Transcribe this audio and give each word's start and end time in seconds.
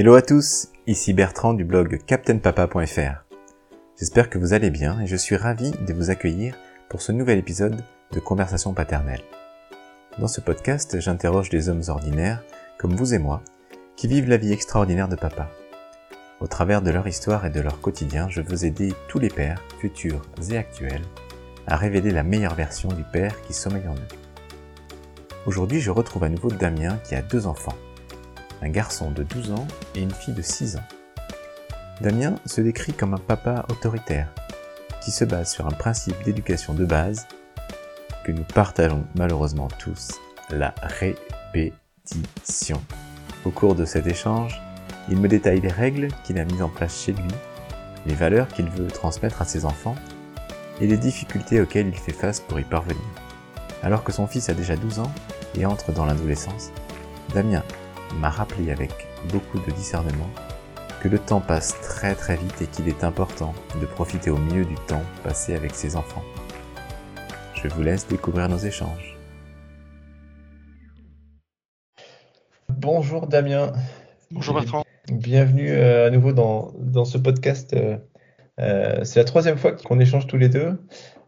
Hello 0.00 0.14
à 0.14 0.22
tous, 0.22 0.68
ici 0.86 1.12
Bertrand 1.12 1.54
du 1.54 1.64
blog 1.64 1.98
captainpapa.fr. 2.06 3.24
J'espère 3.98 4.30
que 4.30 4.38
vous 4.38 4.52
allez 4.52 4.70
bien 4.70 5.00
et 5.00 5.08
je 5.08 5.16
suis 5.16 5.34
ravi 5.34 5.72
de 5.72 5.92
vous 5.92 6.10
accueillir 6.10 6.56
pour 6.88 7.02
ce 7.02 7.10
nouvel 7.10 7.36
épisode 7.36 7.82
de 8.12 8.20
Conversation 8.20 8.74
paternelle. 8.74 9.24
Dans 10.20 10.28
ce 10.28 10.40
podcast, 10.40 11.00
j'interroge 11.00 11.48
des 11.48 11.68
hommes 11.68 11.82
ordinaires, 11.88 12.44
comme 12.78 12.94
vous 12.94 13.12
et 13.12 13.18
moi, 13.18 13.42
qui 13.96 14.06
vivent 14.06 14.28
la 14.28 14.36
vie 14.36 14.52
extraordinaire 14.52 15.08
de 15.08 15.16
papa. 15.16 15.50
Au 16.38 16.46
travers 16.46 16.80
de 16.80 16.92
leur 16.92 17.08
histoire 17.08 17.44
et 17.44 17.50
de 17.50 17.60
leur 17.60 17.80
quotidien, 17.80 18.28
je 18.28 18.40
veux 18.40 18.66
aider 18.66 18.94
tous 19.08 19.18
les 19.18 19.30
pères, 19.30 19.64
futurs 19.80 20.22
et 20.48 20.56
actuels, 20.56 21.02
à 21.66 21.74
révéler 21.74 22.12
la 22.12 22.22
meilleure 22.22 22.54
version 22.54 22.90
du 22.90 23.02
père 23.02 23.42
qui 23.42 23.52
sommeille 23.52 23.88
en 23.88 23.96
eux. 23.96 24.18
Aujourd'hui, 25.44 25.80
je 25.80 25.90
retrouve 25.90 26.22
à 26.22 26.28
nouveau 26.28 26.52
Damien 26.52 27.00
qui 27.02 27.16
a 27.16 27.22
deux 27.22 27.48
enfants 27.48 27.74
un 28.62 28.68
garçon 28.68 29.10
de 29.10 29.22
12 29.22 29.52
ans 29.52 29.66
et 29.94 30.02
une 30.02 30.12
fille 30.12 30.34
de 30.34 30.42
6 30.42 30.76
ans. 30.76 30.84
Damien 32.00 32.36
se 32.46 32.60
décrit 32.60 32.92
comme 32.92 33.14
un 33.14 33.18
papa 33.18 33.66
autoritaire, 33.68 34.28
qui 35.02 35.10
se 35.10 35.24
base 35.24 35.50
sur 35.50 35.66
un 35.66 35.72
principe 35.72 36.22
d'éducation 36.24 36.74
de 36.74 36.84
base 36.84 37.26
que 38.24 38.32
nous 38.32 38.44
partageons 38.44 39.04
malheureusement 39.14 39.68
tous, 39.78 40.12
la 40.50 40.74
répétition. 40.82 42.80
Au 43.44 43.50
cours 43.50 43.74
de 43.74 43.84
cet 43.84 44.06
échange, 44.06 44.60
il 45.08 45.18
me 45.18 45.28
détaille 45.28 45.60
les 45.60 45.72
règles 45.72 46.08
qu'il 46.24 46.38
a 46.38 46.44
mises 46.44 46.62
en 46.62 46.68
place 46.68 47.02
chez 47.02 47.12
lui, 47.12 47.28
les 48.06 48.14
valeurs 48.14 48.48
qu'il 48.48 48.68
veut 48.68 48.88
transmettre 48.88 49.42
à 49.42 49.44
ses 49.44 49.64
enfants 49.64 49.94
et 50.80 50.86
les 50.86 50.96
difficultés 50.96 51.60
auxquelles 51.60 51.88
il 51.88 51.98
fait 51.98 52.12
face 52.12 52.40
pour 52.40 52.60
y 52.60 52.64
parvenir. 52.64 53.02
Alors 53.82 54.04
que 54.04 54.12
son 54.12 54.26
fils 54.26 54.48
a 54.48 54.54
déjà 54.54 54.76
12 54.76 55.00
ans 55.00 55.12
et 55.56 55.66
entre 55.66 55.92
dans 55.92 56.04
l'adolescence, 56.04 56.70
Damien 57.34 57.62
m'a 58.16 58.30
rappelé 58.30 58.70
avec 58.70 58.90
beaucoup 59.32 59.58
de 59.58 59.70
discernement 59.72 60.28
que 61.02 61.08
le 61.08 61.18
temps 61.18 61.40
passe 61.40 61.80
très 61.80 62.14
très 62.14 62.36
vite 62.36 62.60
et 62.60 62.66
qu'il 62.66 62.88
est 62.88 63.04
important 63.04 63.54
de 63.80 63.86
profiter 63.86 64.30
au 64.30 64.38
mieux 64.38 64.64
du 64.64 64.74
temps 64.86 65.02
passé 65.22 65.54
avec 65.54 65.74
ses 65.74 65.96
enfants. 65.96 66.24
Je 67.54 67.68
vous 67.68 67.82
laisse 67.82 68.06
découvrir 68.08 68.48
nos 68.48 68.58
échanges. 68.58 69.16
Bonjour 72.68 73.26
Damien. 73.26 73.72
Bonjour 74.30 74.54
Bertrand. 74.54 74.84
Bienvenue 75.10 75.70
euh, 75.70 76.06
à 76.06 76.10
nouveau 76.10 76.32
dans, 76.32 76.72
dans 76.78 77.04
ce 77.04 77.16
podcast. 77.16 77.72
Euh, 77.72 77.96
euh, 78.60 79.04
c'est 79.04 79.20
la 79.20 79.24
troisième 79.24 79.56
fois 79.56 79.72
qu'on 79.72 79.98
échange 80.00 80.26
tous 80.26 80.36
les 80.36 80.48
deux. 80.48 80.78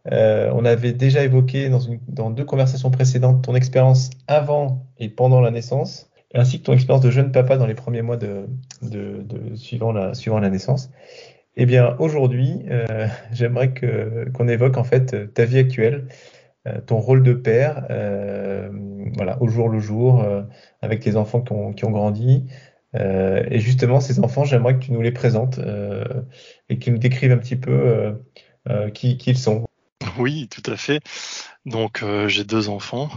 on 0.06 0.64
avait 0.64 0.92
déjà 0.92 1.23
évoqué 1.23 1.69
dans, 1.69 1.81
une, 1.81 2.01
dans 2.08 2.31
deux 2.31 2.45
conversations 2.45 2.91
précédentes 2.91 3.42
ton 3.42 3.55
expérience 3.55 4.11
avant 4.27 4.86
et 4.98 5.08
pendant 5.08 5.41
la 5.41 5.51
naissance 5.51 6.09
ainsi 6.34 6.61
que 6.61 6.64
ton 6.64 6.73
expérience 6.73 7.05
de 7.05 7.11
jeune 7.11 7.33
papa 7.33 7.56
dans 7.56 7.67
les 7.67 7.75
premiers 7.75 8.03
mois 8.03 8.17
de, 8.17 8.47
de, 8.83 9.23
de 9.23 9.55
suivant, 9.56 9.92
la, 9.92 10.14
suivant 10.14 10.39
la 10.39 10.50
naissance. 10.50 10.91
Eh 11.56 11.67
bien, 11.67 11.97
aujourd'hui, 11.98 12.62
euh, 12.70 13.06
j'aimerais 13.33 13.73
que, 13.73 14.28
qu'on 14.33 14.48
évoque 14.48 14.77
en 14.77 14.84
fait 14.84 15.33
ta 15.34 15.45
vie 15.45 15.58
actuelle, 15.58 16.06
euh, 16.67 16.81
ton 16.81 16.98
rôle 16.98 17.23
de 17.23 17.33
père, 17.33 17.86
euh, 17.91 18.70
voilà, 19.14 19.41
au 19.42 19.48
jour 19.48 19.69
le 19.69 19.81
jour, 19.81 20.23
euh, 20.23 20.42
avec 20.83 21.01
tes 21.01 21.17
enfants 21.17 21.41
qui 21.41 21.53
ont, 21.53 21.73
qui 21.73 21.84
ont 21.84 21.91
grandi. 21.91 22.45
Euh, 22.97 23.45
et 23.51 23.61
justement, 23.61 24.01
ces 24.01 24.20
enfants, 24.20 24.45
j'aimerais 24.45 24.75
que 24.75 24.84
tu 24.84 24.92
nous 24.92 25.01
les 25.01 25.12
présentes 25.12 25.58
et 26.69 26.78
qu'ils 26.78 26.92
nous 26.92 26.98
décrivent 26.98 27.33
un 27.33 27.39
petit 27.39 27.56
peu 27.56 28.14
qui, 28.95 29.17
qui 29.17 29.31
ils 29.31 29.39
sont. 29.39 29.64
Oui, 30.19 30.48
tout 30.48 30.69
à 30.70 30.77
fait. 30.77 31.01
Donc, 31.67 32.05
j'ai 32.27 32.45
deux 32.45 32.69
enfants. 32.69 33.08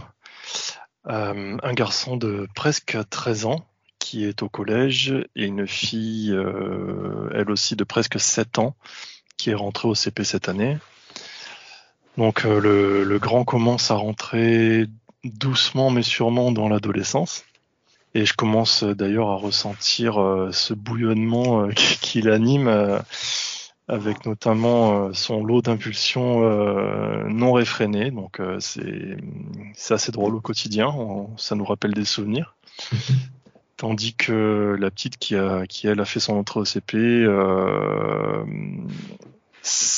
Euh, 1.08 1.58
un 1.62 1.72
garçon 1.74 2.16
de 2.16 2.48
presque 2.54 2.96
13 3.10 3.44
ans 3.44 3.66
qui 3.98 4.24
est 4.24 4.42
au 4.42 4.48
collège 4.48 5.14
et 5.36 5.44
une 5.44 5.66
fille, 5.66 6.30
euh, 6.32 7.28
elle 7.34 7.50
aussi 7.50 7.76
de 7.76 7.84
presque 7.84 8.18
7 8.18 8.58
ans, 8.58 8.74
qui 9.36 9.50
est 9.50 9.54
rentrée 9.54 9.88
au 9.88 9.94
CP 9.94 10.24
cette 10.24 10.48
année. 10.48 10.78
Donc 12.16 12.44
euh, 12.44 12.60
le, 12.60 13.04
le, 13.04 13.18
grand 13.18 13.44
commence 13.44 13.90
à 13.90 13.94
rentrer 13.94 14.86
doucement 15.24 15.90
mais 15.90 16.02
sûrement 16.02 16.52
dans 16.52 16.68
l'adolescence. 16.68 17.44
Et 18.14 18.24
je 18.24 18.34
commence 18.34 18.84
d'ailleurs 18.84 19.30
à 19.30 19.36
ressentir 19.36 20.14
ce 20.52 20.72
bouillonnement 20.72 21.68
qui, 21.74 22.22
l'anime 22.22 23.02
avec 23.88 24.24
notamment 24.24 25.08
euh, 25.08 25.12
son 25.12 25.44
lot 25.44 25.62
d'impulsions 25.62 26.42
euh, 26.42 27.28
non 27.28 27.52
réfrénées. 27.52 28.10
Donc 28.10 28.40
euh, 28.40 28.58
c'est 28.60 29.94
assez 29.94 30.12
drôle 30.12 30.34
au 30.34 30.40
quotidien, 30.40 30.94
ça 31.36 31.54
nous 31.54 31.64
rappelle 31.64 31.92
des 31.94 32.04
souvenirs. 32.04 32.56
Tandis 33.76 34.14
que 34.14 34.76
la 34.78 34.90
petite 34.90 35.18
qui, 35.18 35.34
a, 35.34 35.66
qui 35.66 35.88
elle 35.88 36.00
a 36.00 36.04
fait 36.04 36.20
son 36.20 36.34
entrée 36.34 36.60
au 36.60 36.64
CP, 36.64 36.96
euh, 36.96 38.44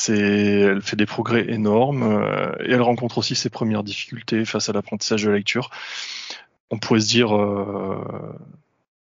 elle 0.08 0.80
fait 0.82 0.97
des 0.97 1.06
progrès 1.06 1.50
énormes 1.50 2.03
euh, 2.03 2.53
et 2.64 2.72
elle 2.72 2.82
rencontre 2.82 3.18
aussi 3.18 3.34
ses 3.34 3.50
premières 3.50 3.82
difficultés 3.82 4.44
face 4.44 4.68
à 4.68 4.72
l'apprentissage 4.72 5.24
de 5.24 5.30
la 5.30 5.36
lecture. 5.36 5.70
On 6.70 6.78
pourrait 6.78 7.00
se 7.00 7.08
dire, 7.08 7.36
euh, 7.36 8.03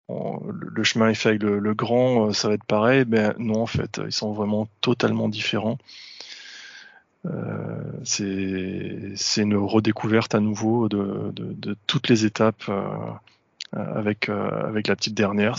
le 0.09 0.85
chemin 0.85 1.09
est 1.09 1.15
fait 1.15 1.31
avec 1.31 1.43
le, 1.43 1.75
grand, 1.75 2.29
euh, 2.29 2.33
ça 2.33 2.49
va 2.49 2.55
être 2.55 2.65
pareil. 2.65 3.05
Ben 3.05 3.35
non, 3.39 3.63
en 3.63 3.67
fait, 3.67 4.01
ils 4.05 4.13
sont 4.13 4.33
vraiment 4.33 4.69
totalement 4.81 5.29
différents. 5.29 5.79
Euh, 7.27 7.83
c'est 8.05 9.43
une 9.43 9.57
redécouverte 9.57 10.35
à 10.35 10.41
nouveau 10.41 10.89
de, 10.89 11.77
toutes 11.87 12.09
les 12.09 12.27
étapes 12.27 12.65
euh, 12.69 12.83
avec, 13.73 14.29
avec 14.29 14.89
la 14.89 14.97
petite 14.97 15.15
dernière. 15.15 15.57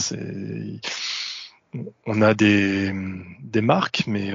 On 2.05 2.21
a 2.21 2.33
des, 2.33 2.93
des 3.41 3.61
marques, 3.61 4.03
mais 4.05 4.31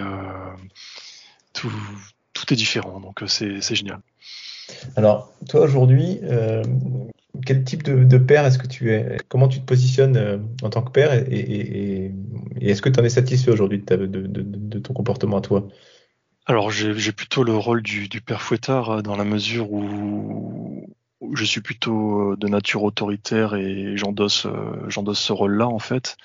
tout, 1.52 1.72
tout, 2.34 2.52
est 2.52 2.56
différent, 2.56 3.00
donc 3.00 3.22
c'est 3.28 3.62
génial. 3.74 4.00
Alors, 4.96 5.32
toi 5.48 5.60
aujourd'hui, 5.62 6.20
quel 7.44 7.64
type 7.64 7.82
de, 7.82 8.18
père 8.18 8.44
est-ce 8.44 8.58
que 8.58 8.66
tu 8.66 8.92
es? 8.92 9.18
Comment 9.28 9.48
tu 9.48 9.60
te 9.60 9.64
positionnes 9.64 10.16
euh, 10.16 10.38
en 10.62 10.70
tant 10.70 10.82
que 10.82 10.90
père? 10.90 11.12
Et, 11.12 12.12
est-ce 12.60 12.82
que 12.82 12.88
tu 12.88 13.00
en 13.00 13.04
es 13.04 13.08
satisfait 13.08 13.50
aujourd'hui 13.50 13.82
de, 13.86 14.78
ton 14.78 14.92
comportement 14.92 15.38
à 15.38 15.40
toi? 15.40 15.68
Alors, 16.46 16.70
j'ai 16.70 17.12
plutôt 17.12 17.44
le 17.44 17.54
rôle 17.56 17.82
du, 17.82 18.08
père 18.20 18.42
fouettard 18.42 18.90
euh, 18.90 19.02
dans 19.02 19.16
la 19.16 19.24
mesure 19.24 19.72
où, 19.72 20.86
je 21.34 21.44
suis 21.44 21.60
plutôt 21.60 22.32
euh, 22.32 22.36
de 22.36 22.48
nature 22.48 22.82
autoritaire 22.82 23.54
et 23.54 23.96
j'endosse 23.96 24.46
ce 24.46 25.32
rôle-là, 25.32 25.68
en 25.68 25.78
fait. 25.78 26.16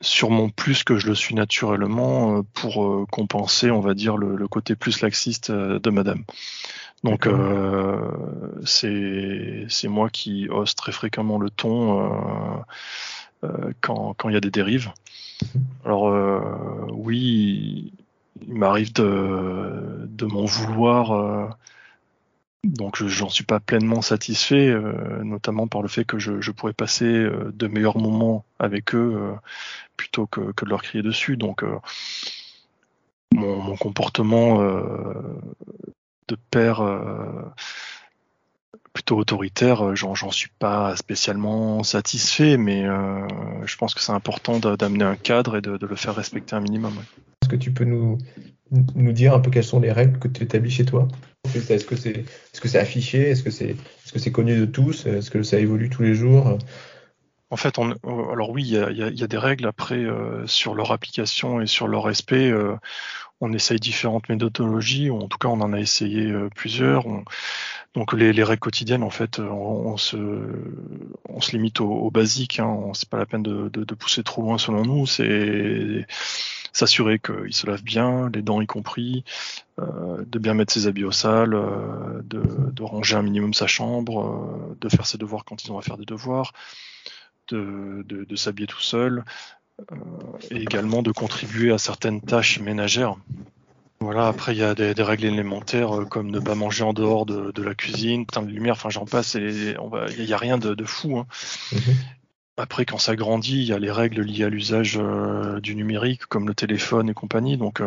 sûrement 0.00 0.50
plus 0.50 0.84
que 0.84 0.98
je 0.98 1.06
le 1.06 1.14
suis 1.14 1.34
naturellement 1.34 2.42
pour 2.52 3.06
compenser, 3.10 3.70
on 3.70 3.80
va 3.80 3.94
dire, 3.94 4.16
le 4.16 4.48
côté 4.48 4.76
plus 4.76 5.00
laxiste 5.00 5.50
de 5.50 5.90
madame. 5.90 6.24
Donc 7.04 7.26
euh, 7.26 8.00
c'est 8.64 9.88
moi 9.88 10.08
qui 10.08 10.48
hausse 10.48 10.74
très 10.74 10.90
fréquemment 10.90 11.38
le 11.38 11.50
ton 11.50 12.00
euh, 12.00 12.58
euh, 13.44 13.72
quand 13.82 14.16
il 14.24 14.32
y 14.32 14.36
a 14.36 14.40
des 14.40 14.50
dérives. 14.50 14.90
Alors 15.84 16.14
oui, 16.90 17.92
il 18.46 18.54
m'arrive 18.54 18.94
de, 18.94 20.06
de 20.08 20.24
m'en 20.24 20.46
vouloir. 20.46 21.56
donc 22.64 22.96
j'en 22.96 23.28
suis 23.28 23.44
pas 23.44 23.60
pleinement 23.60 24.00
satisfait, 24.00 24.74
notamment 25.22 25.66
par 25.66 25.82
le 25.82 25.88
fait 25.88 26.06
que 26.06 26.18
je, 26.18 26.50
pourrais 26.52 26.72
passer 26.72 27.28
de 27.52 27.66
meilleurs 27.66 27.98
moments 27.98 28.46
avec 28.58 28.94
eux 28.94 29.34
plutôt 29.98 30.26
que, 30.26 30.52
que, 30.52 30.64
de 30.64 30.70
leur 30.70 30.82
crier 30.82 31.02
dessus. 31.02 31.36
Donc 31.36 31.64
mon, 33.34 33.60
mon, 33.60 33.76
comportement 33.76 34.62
de 36.28 36.36
père 36.50 36.80
euh, 36.80 37.42
plutôt 38.92 39.18
autoritaire, 39.18 39.84
euh, 39.84 39.94
j'en 39.94 40.30
suis 40.30 40.50
pas 40.58 40.96
spécialement 40.96 41.82
satisfait, 41.82 42.56
mais 42.56 42.84
euh, 42.84 43.26
je 43.66 43.76
pense 43.76 43.94
que 43.94 44.00
c'est 44.00 44.12
important 44.12 44.58
d'amener 44.58 45.04
un 45.04 45.16
cadre 45.16 45.56
et 45.56 45.60
de, 45.60 45.78
le 45.80 45.96
faire 45.96 46.14
respecter 46.14 46.54
un 46.56 46.60
minimum. 46.60 46.94
Est-ce 47.42 47.50
que 47.50 47.56
tu 47.56 47.72
peux 47.72 47.84
nous, 47.84 48.18
nous 48.70 49.12
dire 49.12 49.34
un 49.34 49.40
peu 49.40 49.50
quelles 49.50 49.64
sont 49.64 49.80
les 49.80 49.92
règles 49.92 50.18
que 50.18 50.28
tu 50.28 50.42
établis 50.42 50.70
chez 50.70 50.84
toi? 50.84 51.08
Est-ce 51.54 51.84
que 51.84 51.96
c'est 51.96 52.10
est 52.10 52.24
-ce 52.54 52.68
c'est 52.68 52.78
affiché? 52.78 53.30
Est-ce 53.30 53.42
que 53.42 53.50
c'est 53.50 53.70
est 53.70 53.76
-ce 54.06 54.18
c'est 54.18 54.32
connu 54.32 54.58
de 54.58 54.64
tous? 54.64 55.06
Est-ce 55.06 55.30
que 55.30 55.42
ça 55.42 55.58
évolue 55.58 55.90
tous 55.90 56.02
les 56.02 56.14
jours? 56.14 56.58
En 57.50 57.56
fait, 57.56 57.78
on, 57.78 57.92
alors 58.32 58.50
oui, 58.50 58.64
il 58.64 58.96
y 58.96 59.22
a, 59.22 59.26
des 59.26 59.38
règles 59.38 59.66
après 59.66 60.02
sur 60.46 60.74
leur 60.74 60.90
application 60.90 61.60
et 61.60 61.66
sur 61.66 61.86
leur 61.86 62.04
respect 62.04 62.50
on 63.40 63.52
essaye 63.52 63.78
différentes 63.78 64.28
méthodologies, 64.28 65.10
en 65.10 65.28
tout 65.28 65.38
cas 65.38 65.48
on 65.48 65.60
en 65.60 65.72
a 65.72 65.80
essayé 65.80 66.30
euh, 66.30 66.48
plusieurs. 66.54 67.04
donc 67.94 68.12
les, 68.12 68.30
règles 68.42 68.60
quotidiennes, 68.60 69.02
en 69.02 69.10
fait, 69.10 69.38
on, 69.38 69.96
se, 69.96 70.16
on 71.28 71.40
se 71.40 71.52
limite 71.52 71.80
au, 71.80 72.10
basique. 72.10 72.60
Hein. 72.60 72.90
C'est 72.94 73.08
pas 73.08 73.18
la 73.18 73.26
peine 73.26 73.42
de, 73.42 73.94
pousser 73.94 74.22
trop 74.22 74.42
loin 74.42 74.58
selon 74.58 74.82
nous. 74.84 75.06
C'est 75.06 76.06
s'assurer 76.72 77.20
qu'il 77.20 77.54
se 77.54 77.66
lave 77.66 77.82
bien, 77.84 78.28
les 78.34 78.42
dents 78.42 78.60
y 78.60 78.66
compris, 78.66 79.24
euh, 79.78 80.24
de 80.26 80.38
bien 80.40 80.54
mettre 80.54 80.72
ses 80.72 80.88
habits 80.88 81.04
au 81.04 81.12
sale, 81.12 81.54
euh, 81.54 82.20
de, 82.24 82.82
ranger 82.82 83.16
un 83.16 83.22
minimum 83.22 83.54
sa 83.54 83.66
chambre, 83.68 84.76
de 84.80 84.88
faire 84.88 85.06
ses 85.06 85.16
devoirs 85.16 85.44
quand 85.44 85.64
ils 85.64 85.72
ont 85.72 85.78
à 85.78 85.82
faire 85.82 85.96
des 85.96 86.04
devoirs, 86.04 86.52
de, 87.48 88.04
de, 88.06 88.36
s'habiller 88.36 88.66
tout 88.66 88.80
seul, 88.80 89.24
et 90.50 90.56
également 90.56 91.02
de 91.02 91.12
contribuer 91.12 91.72
à 91.72 91.78
certaines 91.78 92.20
tâches 92.20 92.60
ménagères. 92.60 93.16
Voilà, 94.00 94.26
après 94.28 94.52
il 94.54 94.58
y 94.58 94.62
a 94.62 94.74
des, 94.74 94.92
règles 95.02 95.24
élémentaires 95.24 96.04
comme 96.10 96.30
ne 96.30 96.38
pas 96.38 96.54
manger 96.54 96.84
en 96.84 96.92
dehors 96.92 97.24
de, 97.24 97.62
la 97.62 97.74
cuisine, 97.74 98.26
teindre 98.26 98.48
de 98.48 98.52
lumière, 98.52 98.74
enfin 98.74 98.90
j'en 98.90 99.06
passe, 99.06 99.34
il 99.34 99.76
n'y 100.18 100.32
a 100.32 100.38
rien 100.38 100.58
de, 100.58 100.84
fou. 100.84 101.18
Hein. 101.18 101.26
Mhm. 101.72 101.94
Après, 102.56 102.84
quand 102.84 102.98
ça 102.98 103.16
grandit, 103.16 103.62
il 103.62 103.64
y 103.64 103.72
a 103.72 103.78
les 103.80 103.90
règles 103.90 104.22
liées 104.22 104.44
à 104.44 104.48
l'usage 104.48 105.00
du 105.60 105.74
numérique, 105.74 106.26
comme 106.26 106.46
le 106.46 106.54
téléphone 106.54 107.08
et 107.08 107.14
compagnie. 107.14 107.56
Donc, 107.56 107.80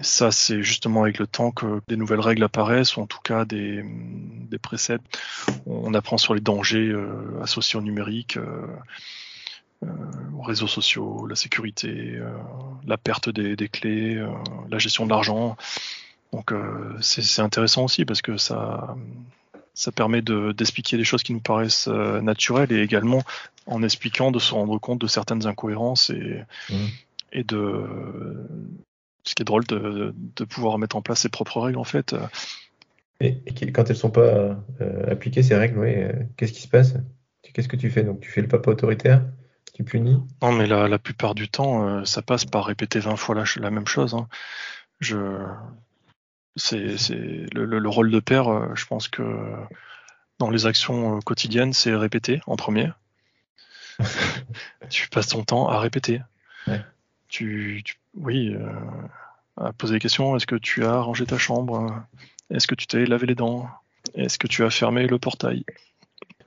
ça, 0.00 0.32
c'est 0.32 0.62
justement 0.62 1.02
avec 1.02 1.18
le 1.18 1.26
temps 1.26 1.50
que 1.50 1.80
des 1.86 1.96
nouvelles 1.96 2.20
règles 2.20 2.44
apparaissent, 2.44 2.96
ou 2.96 3.00
en 3.00 3.06
tout 3.06 3.20
cas 3.22 3.44
des, 3.44 3.84
des 3.84 4.58
préceptes. 4.58 5.18
On 5.66 5.92
apprend 5.94 6.16
sur 6.18 6.34
les 6.34 6.40
dangers 6.40 6.88
euh, 6.88 7.40
associés 7.42 7.78
au 7.78 7.82
numérique, 7.82 8.38
euh, 8.38 8.40
euh, 8.40 8.66
réseaux 10.42 10.66
sociaux, 10.66 11.26
la 11.26 11.34
sécurité, 11.34 12.18
la 12.86 12.96
perte 12.96 13.28
des, 13.28 13.56
des 13.56 13.68
clés, 13.68 14.24
la 14.70 14.78
gestion 14.78 15.04
de 15.04 15.10
l'argent. 15.10 15.56
Donc 16.32 16.52
c'est 17.00 17.42
intéressant 17.42 17.84
aussi 17.84 18.04
parce 18.04 18.22
que 18.22 18.36
ça, 18.36 18.96
ça 19.74 19.92
permet 19.92 20.22
d'expliquer 20.22 20.96
des 20.96 21.04
choses 21.04 21.22
qui 21.22 21.32
nous 21.32 21.40
paraissent 21.40 21.88
naturelles 21.88 22.72
et 22.72 22.80
également 22.82 23.22
en 23.66 23.82
expliquant 23.82 24.32
de 24.32 24.38
se 24.38 24.52
rendre 24.52 24.78
compte 24.78 25.00
de 25.00 25.06
certaines 25.06 25.46
incohérences 25.46 26.10
et, 26.10 26.42
mmh. 26.70 26.74
et 27.32 27.44
de, 27.44 27.86
ce 29.24 29.34
qui 29.34 29.42
est 29.42 29.44
drôle 29.44 29.64
de, 29.66 30.14
pouvoir 30.44 30.78
mettre 30.78 30.96
en 30.96 31.02
place 31.02 31.20
ses 31.20 31.28
propres 31.28 31.60
règles 31.60 31.78
en 31.78 31.84
fait. 31.84 32.14
Et, 33.20 33.36
quand 33.72 33.88
elles 33.88 33.96
sont 33.96 34.10
pas 34.10 34.56
euh, 34.80 35.10
appliquées 35.10 35.42
ces 35.42 35.54
règles, 35.54 35.78
euh, 35.78 36.12
qu'est-ce 36.36 36.52
qui 36.52 36.62
se 36.62 36.68
passe? 36.68 36.94
Qu'est-ce 37.52 37.68
que 37.68 37.76
tu 37.76 37.90
fais? 37.90 38.02
Donc 38.02 38.20
tu 38.20 38.30
fais 38.30 38.40
le 38.40 38.48
papa 38.48 38.70
autoritaire? 38.70 39.24
Tu 39.84 40.00
Non, 40.00 40.52
mais 40.52 40.66
la, 40.66 40.98
plupart 40.98 41.34
du 41.34 41.48
temps, 41.48 41.86
euh, 41.86 42.04
ça 42.04 42.22
passe 42.22 42.44
par 42.44 42.64
répéter 42.64 42.98
20 42.98 43.16
fois 43.16 43.34
la, 43.56 43.70
même 43.70 43.86
chose. 43.86 44.14
Hein. 44.14 44.28
Je, 45.00 45.44
c'est, 46.56 46.96
le, 47.52 47.64
le, 47.64 47.88
rôle 47.88 48.10
de 48.10 48.20
père. 48.20 48.76
je 48.76 48.86
pense 48.86 49.08
que 49.08 49.22
dans 50.38 50.50
les 50.50 50.66
actions 50.66 51.20
quotidiennes, 51.20 51.72
c'est 51.72 51.94
répéter 51.94 52.40
en 52.46 52.56
premier. 52.56 52.90
tu 54.90 55.08
passes 55.08 55.28
ton 55.28 55.44
temps 55.44 55.68
à 55.68 55.78
répéter. 55.78 56.20
Ouais 56.66 56.82
tu, 57.32 57.82
oui, 58.14 58.54
euh, 58.54 58.70
à 59.56 59.72
poser 59.72 59.94
des 59.94 60.00
questions. 60.00 60.36
Est-ce 60.36 60.46
que 60.46 60.54
tu 60.54 60.84
as 60.84 61.00
rangé 61.00 61.26
ta 61.26 61.38
chambre? 61.38 62.04
Est-ce 62.50 62.66
que 62.66 62.74
tu 62.74 62.86
t'es 62.86 63.06
lavé 63.06 63.26
les 63.26 63.34
dents? 63.34 63.68
Est-ce 64.14 64.38
que 64.38 64.46
tu 64.46 64.62
as 64.64 64.70
fermé 64.70 65.06
le 65.06 65.18
portail? 65.18 65.64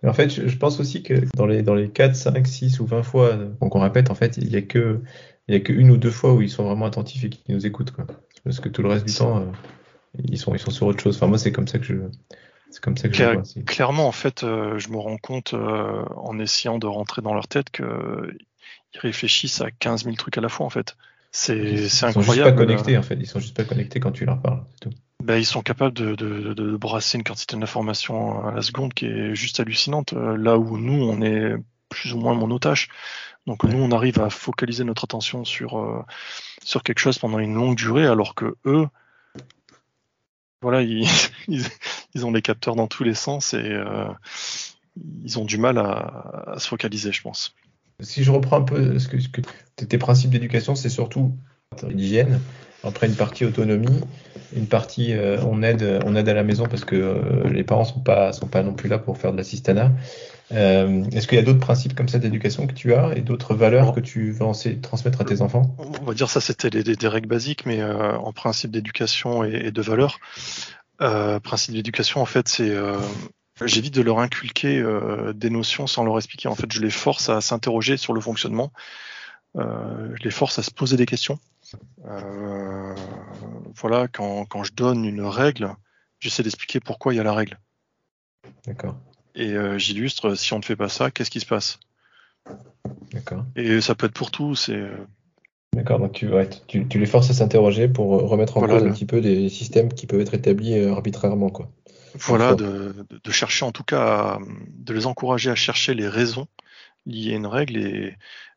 En 0.04 0.14
fait, 0.14 0.30
je, 0.30 0.58
pense 0.58 0.80
aussi 0.80 1.04
que 1.04 1.14
dans 1.36 1.46
les, 1.46 1.62
dans 1.64 1.76
les 1.76 1.90
4, 1.90 2.16
5, 2.16 2.48
6 2.48 2.80
ou 2.80 2.86
20 2.86 3.04
fois 3.04 3.38
qu'on 3.60 3.80
répète, 3.80 4.10
en 4.10 4.16
fait, 4.16 4.38
il 4.38 4.50
n'y 4.50 4.56
a 4.56 4.62
que 4.62 5.02
il 5.48 5.56
a 5.56 5.60
qu'une 5.60 5.92
ou 5.92 5.98
deux 5.98 6.12
fois 6.12 6.34
où 6.34 6.42
ils 6.42 6.50
sont 6.50 6.64
vraiment 6.64 6.86
attentifs 6.86 7.24
et 7.24 7.30
qui 7.30 7.44
nous 7.50 7.66
écoutent. 7.66 7.92
Quoi. 7.92 8.06
Parce 8.44 8.60
que 8.60 8.70
tout 8.70 8.82
le 8.82 8.90
reste 8.90 9.06
du 9.06 9.14
temps, 9.14 9.38
euh, 9.38 9.46
ils, 10.24 10.40
sont, 10.40 10.54
ils 10.56 10.60
sont 10.60 10.72
sur 10.72 10.88
autre 10.88 11.02
chose. 11.02 11.18
Enfin, 11.18 11.28
moi, 11.28 11.38
c'est 11.38 11.52
comme 11.52 11.68
ça 11.68 11.78
que 11.78 11.86
je, 11.86 11.96
c'est 12.72 12.82
comme 12.82 12.98
ça 12.98 13.10
que 13.10 13.16
je 13.16 13.24
vois, 13.24 13.44
Clairement, 13.66 14.08
en 14.08 14.12
fait, 14.12 14.44
euh, 14.44 14.80
je 14.80 14.90
me 14.90 14.98
rends 14.98 15.18
compte 15.18 15.54
en 15.54 16.40
essayant 16.40 16.80
de 16.80 16.88
rentrer 16.88 17.22
dans 17.22 17.34
leur 17.34 17.48
tête 17.48 17.70
que 17.70 18.36
ils 18.96 19.00
réfléchissent 19.00 19.62
à 19.62 19.72
15 19.72 20.06
000 20.06 20.16
trucs 20.16 20.38
à 20.38 20.42
la 20.42 20.50
fois 20.50 20.66
en 20.66 20.70
fait. 20.70 20.96
C'est 21.32 21.54
incroyable. 21.54 21.82
Ils 21.84 21.90
sont 21.90 22.22
juste 22.22 22.44
pas 22.44 22.52
connectés 22.54 22.98
en 22.98 23.04
fait. 23.04 23.16
Ils 23.16 23.28
sont 23.28 23.40
juste 23.40 23.58
pas 23.58 23.66
connectés 23.66 24.00
quand 24.00 24.12
tu 24.12 24.26
leur 24.26 24.42
parles. 24.42 24.64
Tout. 24.80 24.90
Ben, 25.26 25.38
ils 25.38 25.46
sont 25.46 25.64
capables 25.64 25.96
de, 25.96 26.14
de, 26.14 26.54
de, 26.54 26.78
brasser 26.78 27.18
une 27.18 27.24
quantité 27.24 27.58
d'informations 27.58 28.46
à 28.46 28.52
la 28.52 28.62
seconde 28.62 28.94
qui 28.94 29.08
est 29.08 29.34
juste 29.34 29.60
hallucinante. 29.60 30.14
Euh, 30.14 30.38
là 30.38 30.58
où 30.58 30.78
nous, 30.78 31.04
on 31.04 31.20
est 31.24 31.56
plus 31.90 32.14
ou 32.14 32.20
moins 32.20 32.36
monotache. 32.36 32.90
Donc 33.48 33.64
nous, 33.64 33.78
on 33.78 33.92
arrive 33.92 34.20
à 34.22 34.30
focaliser 34.30 34.84
notre 34.84 35.06
attention 35.06 35.44
sur 35.44 35.80
euh, 35.80 36.04
sur 36.64 36.84
quelque 36.84 37.00
chose 37.00 37.18
pendant 37.18 37.40
une 37.40 37.56
longue 37.56 37.76
durée, 37.76 38.06
alors 38.06 38.36
que 38.36 38.56
eux, 38.66 38.88
voilà, 40.62 40.84
ils, 40.84 41.08
ils, 41.48 42.26
ont 42.26 42.32
des 42.32 42.44
capteurs 42.44 42.76
dans 42.76 42.88
tous 42.88 43.04
les 43.04 43.16
sens 43.16 43.56
et 43.56 43.58
euh, 43.58 44.08
ils 45.24 45.40
ont 45.40 45.46
du 45.46 45.58
mal 45.58 45.80
à, 45.80 46.44
à 46.54 46.60
se 46.60 46.68
focaliser, 46.68 47.12
je 47.12 47.22
pense 47.24 47.56
si 48.02 48.24
je 48.24 48.32
reprends 48.32 48.58
un 48.58 48.62
peu 48.62 49.00
ce 49.00 49.08
que, 49.08 49.20
ce 49.20 49.30
que 49.30 49.42
tes 49.76 49.98
principes 49.98 50.32
d'éducation, 50.32 50.76
c'est 50.76 50.90
surtout 50.90 51.36
l'hygiène, 51.88 52.40
après 52.84 53.08
une 53.08 53.16
partie 53.16 53.46
autonomie, 53.46 54.02
une 54.56 54.68
partie 54.68 55.14
euh, 55.14 55.38
on 55.46 55.64
aide, 55.64 56.00
on 56.06 56.16
aide 56.16 56.30
à 56.30 56.34
la 56.34 56.44
maison 56.44 56.66
parce 56.66 56.86
que 56.86 56.96
euh, 56.96 57.50
les 57.50 57.64
parents 57.64 57.86
sont 57.86 58.00
pas 58.00 58.34
sont 58.34 58.48
pas 58.48 58.64
non 58.64 58.74
plus 58.74 58.90
là 58.90 59.00
pour 59.00 59.18
faire 59.18 59.32
de 59.32 59.38
l'assistanat. 59.38 59.92
Euh, 60.52 61.04
Est-ce 61.12 61.28
qu'il 61.28 61.38
y 61.38 61.42
a 61.42 61.44
d'autres 61.44 61.60
principes 61.60 61.96
comme 61.96 62.08
ça 62.08 62.20
d'éducation 62.20 62.68
que 62.68 62.74
tu 62.74 62.94
as 62.94 63.14
et 63.16 63.22
d'autres 63.22 63.56
valeurs 63.56 63.94
que 63.94 64.00
tu 64.00 64.32
veux 64.32 64.46
transmettre 64.82 65.22
à 65.22 65.26
tes 65.26 65.42
enfants? 65.42 65.76
On 65.80 66.06
va 66.06 66.14
dire 66.14 66.30
ça 66.30 66.42
c'était 66.42 66.70
des, 66.70 67.08
règles 67.08 67.28
basiques, 67.28 67.66
mais 67.66 67.82
euh, 67.82 68.16
en 68.18 68.32
principe 68.32 68.72
d'éducation 68.72 69.44
et, 69.44 69.68
et, 69.68 69.72
de 69.72 69.82
valeurs. 69.82 70.20
principe 71.00 71.74
d'éducation 71.74 72.22
en 72.22 72.26
fait 72.26 72.48
c'est 72.48 72.72
J'évite 73.64 73.94
de 73.96 74.02
leur 74.02 74.20
inculquer 74.20 74.80
euh, 74.80 75.32
des 75.32 75.50
notions 75.50 75.88
sans 75.88 76.04
leur 76.04 76.18
expliquer. 76.18 76.50
En 76.50 76.56
fait, 76.56 76.70
je 76.72 76.82
les 76.82 76.90
force 76.90 77.30
à 77.30 77.40
s'interroger 77.40 77.96
sur 77.96 78.12
le 78.12 78.20
fonctionnement. 78.20 78.74
Euh, 79.56 80.14
je 80.16 80.24
les 80.24 80.32
force 80.32 80.60
à 80.60 80.64
se 80.64 80.72
poser 80.72 80.98
des 80.98 81.06
questions. 81.06 81.40
Euh, 82.06 82.96
voilà, 83.76 84.08
quand, 84.08 84.46
quand, 84.46 84.64
je 84.64 84.74
donne 84.74 85.06
une 85.06 85.22
règle, 85.22 85.76
j'essaie 86.20 86.44
d'expliquer 86.44 86.80
pourquoi 86.80 87.14
il 87.14 87.18
y 87.18 87.20
a 87.20 87.24
la 87.24 87.34
règle. 87.34 87.60
D'accord. 88.66 88.98
Et 89.34 89.52
euh, 89.52 89.78
j'illustre, 89.78 90.36
si 90.36 90.54
on 90.54 90.60
ne 90.60 90.64
fait 90.64 90.76
pas 90.76 90.90
ça, 90.90 91.12
qu'est-ce 91.12 91.32
qui 91.32 91.40
se 91.40 91.46
passe? 91.46 91.80
D'accord. 93.12 93.46
Et 93.56 93.82
ça 93.82 93.96
peut 93.96 94.06
être 94.08 94.14
pour 94.14 94.32
tout. 94.32 94.56
C'est 94.56 94.84
D'accord, 95.74 96.00
donc 96.00 96.14
tu, 96.14 96.30
ouais, 96.30 96.48
tu, 96.68 96.88
tu, 96.88 97.00
les 97.00 97.06
forces 97.06 97.30
à 97.32 97.34
s'interroger 97.34 97.90
pour 97.90 98.08
remettre 98.30 98.58
en 98.58 98.62
cause 98.62 98.84
un 98.84 98.92
petit 98.92 99.06
peu 99.06 99.20
des 99.20 99.50
systèmes 99.50 99.92
qui 99.92 100.08
peuvent 100.08 100.22
être 100.22 100.34
établis 100.34 100.80
arbitrairement. 100.86 101.50
Quoi. 101.50 101.70
Voilà, 102.20 102.56
de, 102.56 102.96
de, 103.24 103.32
chercher 103.32 103.66
en 103.66 103.74
tout 103.74 103.84
cas, 103.84 104.40
de 104.70 104.94
les 104.94 105.06
encourager 105.06 105.50
à 105.50 105.56
chercher 105.56 105.94
les 105.94 106.08
raisons 106.08 106.48
liées 107.06 107.34
à 107.34 107.38
une 107.38 107.48
règle 107.48 107.78
et, 107.78 108.16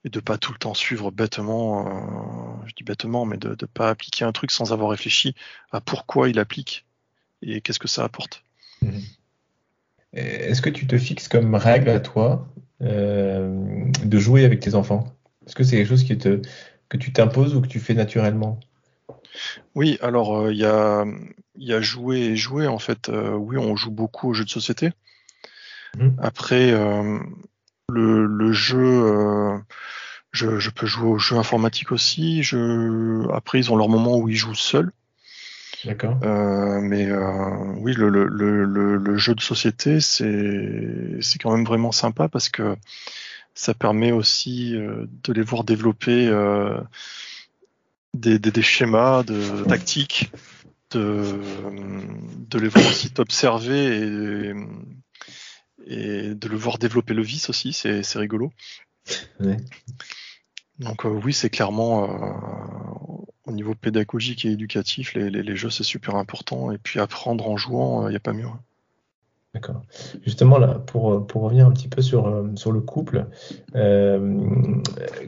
et 0.09 0.11
de 0.11 0.21
pas 0.21 0.39
tout 0.39 0.53
le 0.53 0.59
temps 0.59 0.75
suivre 0.75 1.11
bêtement, 1.11 1.87
euh, 1.87 2.67
je 2.67 2.75
dis 2.75 2.83
bêtement, 2.83 3.27
mais 3.27 3.37
de 3.37 3.51
ne 3.51 3.67
pas 3.67 3.91
appliquer 3.91 4.25
un 4.25 4.33
truc 4.33 4.51
sans 4.51 4.73
avoir 4.73 4.91
réfléchi 4.91 5.35
à 5.71 5.81
pourquoi 5.81 6.31
il 6.31 6.39
applique 6.39 6.87
et 7.43 7.61
qu'est-ce 7.61 7.79
que 7.79 7.89
ça 7.89 8.05
apporte. 8.05 8.43
Mhm. 8.83 9.03
Est-ce 10.15 10.63
que 10.63 10.71
tu 10.71 10.87
te 10.87 10.97
fixes 10.97 11.29
comme 11.29 11.55
règle 11.55 11.91
à 11.91 12.01
toi 12.01 12.49
euh, 12.81 13.85
de 14.03 14.19
jouer 14.19 14.47
avec 14.47 14.61
tes 14.61 14.75
enfants? 14.75 15.15
Est-ce 15.47 15.55
que 15.55 15.63
c'est 15.63 15.77
quelque 15.77 15.89
chose 15.89 16.05
qui 16.05 16.17
te, 16.17 16.41
que 16.89 16.97
tu 16.97 17.13
t'imposes 17.13 17.55
ou 17.55 17.61
que 17.61 17.69
tu 17.69 17.79
fais 17.79 17.95
naturellement? 17.95 18.59
Oui, 19.75 19.99
alors 20.01 20.39
euh, 20.39 20.53
il 20.53 20.59
y, 20.59 20.65
a, 20.65 21.05
y 21.57 21.75
a 21.75 21.81
jouer 21.83 22.21
et 22.21 22.37
jouer 22.37 22.67
en 22.67 22.79
fait. 22.79 23.11
Oui, 23.11 23.59
on 23.59 23.77
joue 23.77 23.91
beaucoup 23.91 24.31
aux 24.31 24.35
jeux 24.35 24.45
de 24.45 24.51
société. 24.51 24.93
Mmh. 25.99 26.09
Après, 26.19 26.73
le, 27.91 28.53
jeu, 28.53 29.63
je, 30.39 30.71
peux 30.71 30.87
jouer 30.87 31.09
aux 31.09 31.19
jeux 31.19 31.37
informatiques 31.37 31.93
aussi. 31.93 32.43
Je... 32.43 33.29
Après, 33.33 33.59
ils 33.59 33.73
ont 33.73 33.77
leur 33.77 33.89
moment 33.89 34.19
où 34.19 34.29
ils 34.29 34.37
jouent 34.37 34.55
seuls. 34.55 34.93
D'accord. 35.85 36.19
mais 36.23 37.09
oui, 37.77 37.95
le, 37.95 38.09
le, 38.09 39.17
jeu 39.17 39.35
de 39.35 39.41
société, 39.41 40.01
c'est 40.01 41.39
quand 41.41 41.55
même 41.55 41.65
vraiment 41.65 41.93
sympa 41.93 42.29
parce 42.29 42.49
que 42.49 42.77
ça 43.55 43.75
permet 43.75 44.11
aussi 44.11 44.73
de 44.73 45.33
les 45.33 45.43
voir 45.43 45.63
développer 45.63 46.29
des, 48.15 48.39
des, 48.39 48.63
schémas 48.63 49.23
de 49.23 49.65
tactiques, 49.69 50.33
de, 50.91 51.41
de 52.49 52.59
les 52.59 52.69
voir 52.69 52.87
aussi 52.87 53.11
t'observer 53.11 53.99
et, 53.99 54.53
et 55.87 56.35
de 56.35 56.49
le 56.49 56.57
voir 56.57 56.79
développer 56.79 57.15
le 57.15 57.23
vice 57.23 57.51
aussi, 57.51 57.73
c'est 57.73 58.03
rigolo. 58.17 58.53
Donc 60.79 61.05
euh, 61.05 61.09
oui, 61.09 61.33
c'est 61.33 61.51
clairement 61.51 62.05
euh, 62.05 62.33
au 63.47 63.53
niveau 63.53 63.75
pédagogique 63.75 64.45
et 64.45 64.51
éducatif, 64.51 65.15
les, 65.15 65.57
jeux 65.57 65.71
c'est 65.71 65.85
super 65.85 66.17
important. 66.17 66.71
Et 66.71 66.79
puis 66.79 67.01
apprendre 67.01 67.49
en 67.49 67.57
jouant, 67.57 68.03
il 68.03 68.07
euh, 68.07 68.11
n'y 68.11 68.17
a 68.17 68.21
pas 68.21 68.33
mieux. 68.33 68.47
D'accord. 69.55 69.83
Justement, 70.25 70.59
là, 70.59 70.75
pour, 70.75 71.27
pour 71.27 71.43
revenir 71.43 71.67
un 71.67 71.73
petit 71.73 71.89
peu 71.89 72.03
sur, 72.03 72.47
sur 72.55 72.71
le 72.71 72.81
couple, 72.81 73.27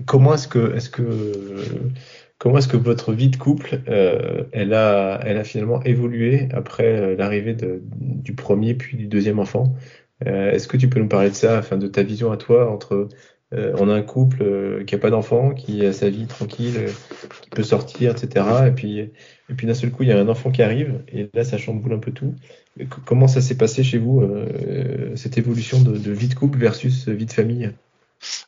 comment 0.06 0.34
est-ce 0.34 0.46
que, 0.46 0.74
est 0.74 0.78
-ce 0.78 0.90
que 0.90 1.90
Comment 2.38 2.56
est-ce 2.58 2.68
que 2.68 2.78
votre 2.78 3.12
vie 3.12 3.28
de 3.28 3.36
couple, 3.36 3.80
elle, 3.86 4.72
a, 4.72 5.20
elle 5.24 5.36
a 5.36 5.44
finalement 5.44 5.82
évolué 5.82 6.48
après 6.52 7.14
l'arrivée 7.16 7.54
du 7.54 8.34
premier 8.34 8.74
puis 8.74 8.96
du 8.96 9.06
deuxième 9.08 9.38
enfant? 9.38 9.74
Est-ce 10.24 10.68
que 10.68 10.76
tu 10.76 10.88
peux 10.88 11.00
nous 11.00 11.08
parler 11.08 11.30
de 11.30 11.34
ça, 11.34 11.58
enfin, 11.58 11.76
de 11.76 11.86
ta 11.86 12.02
vision 12.02 12.30
à 12.30 12.36
toi 12.36 12.70
entre 12.70 13.08
on 13.52 13.88
a 13.88 13.94
un 13.94 14.02
couple 14.02 14.84
qui 14.86 14.94
a 14.94 14.98
pas 14.98 15.10
d'enfant, 15.10 15.50
qui 15.50 15.84
a 15.84 15.92
sa 15.92 16.08
vie 16.08 16.26
tranquille, 16.26 16.86
qui 17.42 17.50
peut 17.50 17.62
sortir, 17.62 18.12
etc. 18.12 18.46
Et 18.68 18.70
puis, 18.70 18.98
et 18.98 19.54
puis 19.56 19.66
d'un 19.66 19.74
seul 19.74 19.90
coup, 19.90 20.04
il 20.04 20.08
y 20.08 20.12
a 20.12 20.18
un 20.18 20.28
enfant 20.28 20.50
qui 20.50 20.62
arrive 20.62 21.02
et 21.08 21.28
là, 21.34 21.44
ça 21.44 21.58
chamboule 21.58 21.92
un 21.92 21.98
peu 21.98 22.12
tout. 22.12 22.34
Comment 23.04 23.26
ça 23.26 23.40
s'est 23.40 23.56
passé 23.56 23.82
chez 23.82 23.98
vous 23.98 24.22
cette 25.16 25.36
évolution 25.36 25.80
de, 25.80 26.12
vie 26.12 26.28
de 26.28 26.34
couple 26.34 26.58
versus 26.58 27.08
vie 27.08 27.26
de 27.26 27.32
famille? 27.32 27.72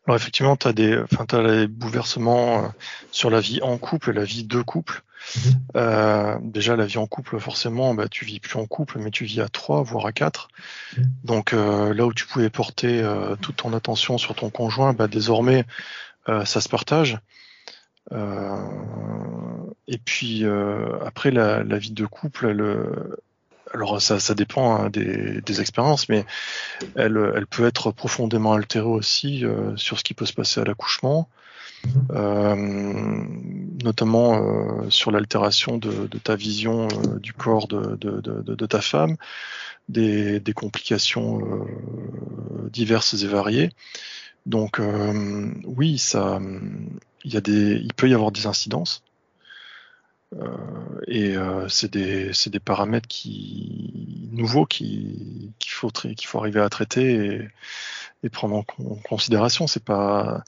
Alors 0.06 0.16
effectivement, 0.16 0.56
tu 0.56 0.68
as 0.68 0.72
des, 0.72 0.94
as 0.94 1.42
les 1.42 1.66
bouleversements 1.66 2.64
euh, 2.64 2.68
sur 3.10 3.30
la 3.30 3.40
vie 3.40 3.60
en 3.62 3.78
couple 3.78 4.10
et 4.10 4.12
la 4.12 4.24
vie 4.24 4.44
de 4.44 4.60
couple. 4.60 5.02
Mhm. 5.36 5.60
Euh, 5.76 6.38
déjà, 6.42 6.76
la 6.76 6.86
vie 6.86 6.98
en 6.98 7.06
couple, 7.06 7.38
forcément, 7.38 7.94
bah, 7.94 8.08
tu 8.08 8.24
vis 8.24 8.40
plus 8.40 8.58
en 8.58 8.66
couple, 8.66 8.98
mais 8.98 9.10
tu 9.10 9.24
vis 9.24 9.40
à 9.40 9.48
trois, 9.48 9.82
voire 9.82 10.06
à 10.06 10.12
quatre. 10.12 10.48
Mhm. 10.96 11.04
Donc 11.24 11.52
euh, 11.52 11.94
là 11.94 12.06
où 12.06 12.12
tu 12.12 12.26
pouvais 12.26 12.50
porter 12.50 13.02
toute 13.40 13.56
ton 13.56 13.72
attention 13.72 14.18
sur 14.18 14.34
ton 14.34 14.50
conjoint, 14.50 14.92
bah, 14.92 15.08
désormais, 15.08 15.64
ça 16.26 16.60
se 16.60 16.68
partage. 16.68 17.18
et 18.12 19.98
puis 20.04 20.44
après, 21.04 21.30
la, 21.30 21.62
la, 21.62 21.78
vie 21.78 21.92
de 21.92 22.06
couple, 22.06 22.54
alors 23.72 24.00
ça, 24.00 24.20
ça 24.20 24.34
dépend 24.34 24.76
hein, 24.76 24.90
des, 24.90 25.40
des, 25.40 25.60
expériences, 25.60 26.08
mais 26.08 26.24
elle, 26.94 27.32
elle, 27.34 27.46
peut 27.46 27.66
être 27.66 27.90
profondément 27.90 28.52
altérée 28.52 28.86
aussi 28.86 29.44
euh, 29.44 29.76
sur 29.76 29.98
ce 29.98 30.04
qui 30.04 30.14
peut 30.14 30.26
se 30.26 30.32
passer 30.32 30.60
à 30.60 30.64
l'accouchement, 30.64 31.28
euh, 31.28 31.40
notamment 33.84 34.34
euh, 34.34 34.90
sur 34.90 35.10
l'altération 35.10 35.78
de, 35.78 36.06
de, 36.06 36.18
ta 36.18 36.36
vision 36.36 36.88
euh, 36.88 37.18
du 37.18 37.32
corps 37.32 37.68
de, 37.68 37.96
de, 37.96 38.20
de, 38.20 38.66
ta 38.66 38.80
femme, 38.80 39.16
des, 39.88 40.40
des 40.40 40.52
complications 40.52 41.40
euh, 41.40 42.68
diverses 42.70 43.14
et 43.14 43.26
variées. 43.26 43.70
Donc 44.46 44.80
oui, 45.64 45.98
ça, 45.98 46.40
il 47.24 47.32
y 47.32 47.36
a 47.36 47.40
des, 47.40 47.76
il 47.76 47.94
peut 47.94 48.08
y 48.08 48.14
avoir 48.14 48.32
des 48.32 48.46
incidences. 48.46 49.04
Euh, 50.40 51.00
et 51.06 51.36
euh, 51.36 51.68
c'est 51.68 51.92
des, 51.92 52.30
des, 52.46 52.60
paramètres 52.60 53.08
qui 53.08 54.28
nouveaux 54.32 54.64
qu'il 54.64 55.52
qui 55.58 55.68
faut, 55.68 55.90
qu'il 55.90 56.26
faut 56.26 56.38
arriver 56.38 56.60
à 56.60 56.68
traiter 56.70 57.14
et, 57.14 57.48
et 58.22 58.30
prendre 58.30 58.56
en, 58.56 58.64
considération. 59.04 59.66
C'est 59.66 59.84
pas 59.84 60.42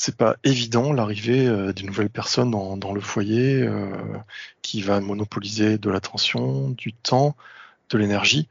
c'est 0.00 0.16
pas 0.16 0.36
évident 0.44 0.92
l'arrivée 0.92 1.46
euh, 1.46 1.72
d'une 1.72 1.88
nouvelle 1.88 2.10
personne 2.10 2.50
dans, 2.50 2.92
le 2.92 3.00
foyer 3.00 3.62
euh, 3.62 3.90
qui 4.62 4.80
va 4.80 5.00
monopoliser 5.00 5.78
de 5.78 5.90
l'attention, 5.90 6.70
du 6.70 6.92
temps, 6.92 7.36
de 7.90 7.98
l'énergie. 7.98 8.48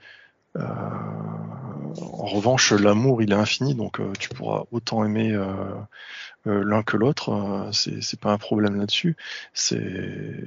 Euh, 0.56 0.62
en 0.62 2.26
revanche, 2.26 2.72
l'amour, 2.72 3.22
il 3.22 3.32
est 3.32 3.36
infini, 3.36 3.76
donc 3.76 4.00
tu 4.20 4.30
pourras 4.30 4.64
autant 4.72 5.06
aimer 5.06 5.36
euh, 6.48 6.64
l'un 6.64 6.84
que 6.84 6.98
l'autre, 6.98 7.30
euh, 7.32 7.72
c'est 7.72 8.20
pas 8.20 8.32
un 8.32 8.38
problème 8.38 8.78
là-dessus. 8.78 9.16
C'est 9.54 10.44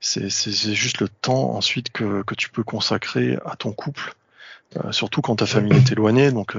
c'est 0.00 0.74
juste 0.74 1.00
le 1.00 1.08
temps 1.08 1.54
ensuite 1.54 1.90
que, 1.90 2.22
que, 2.22 2.34
tu 2.34 2.50
peux 2.50 2.62
consacrer 2.62 3.38
à 3.44 3.56
ton 3.56 3.72
couple, 3.72 4.14
euh, 4.76 4.92
surtout 4.92 5.20
quand 5.20 5.36
ta 5.36 5.46
famille 5.46 5.76
est 5.76 5.90
éloignée. 5.92 6.30
Donc 6.30 6.56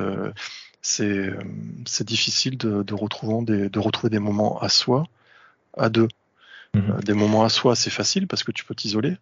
c'est 0.82 2.04
difficile 2.04 2.58
de, 2.58 2.84
de, 2.84 2.94
retrouver 2.94 3.46
des, 3.46 3.70
de 3.70 3.80
retrouver 3.80 4.10
des 4.10 4.20
moments 4.20 4.60
à 4.60 4.70
soi, 4.70 5.06
à 5.78 5.90
deux. 5.90 6.08
Mhm. 6.74 7.00
des 7.06 7.14
moments 7.14 7.44
à 7.44 7.50
soi, 7.50 7.76
c'est 7.76 7.90
facile 7.90 8.28
parce 8.28 8.44
que 8.44 8.52
tu 8.52 8.66
peux 8.66 8.76
t'isoler. 8.76 9.16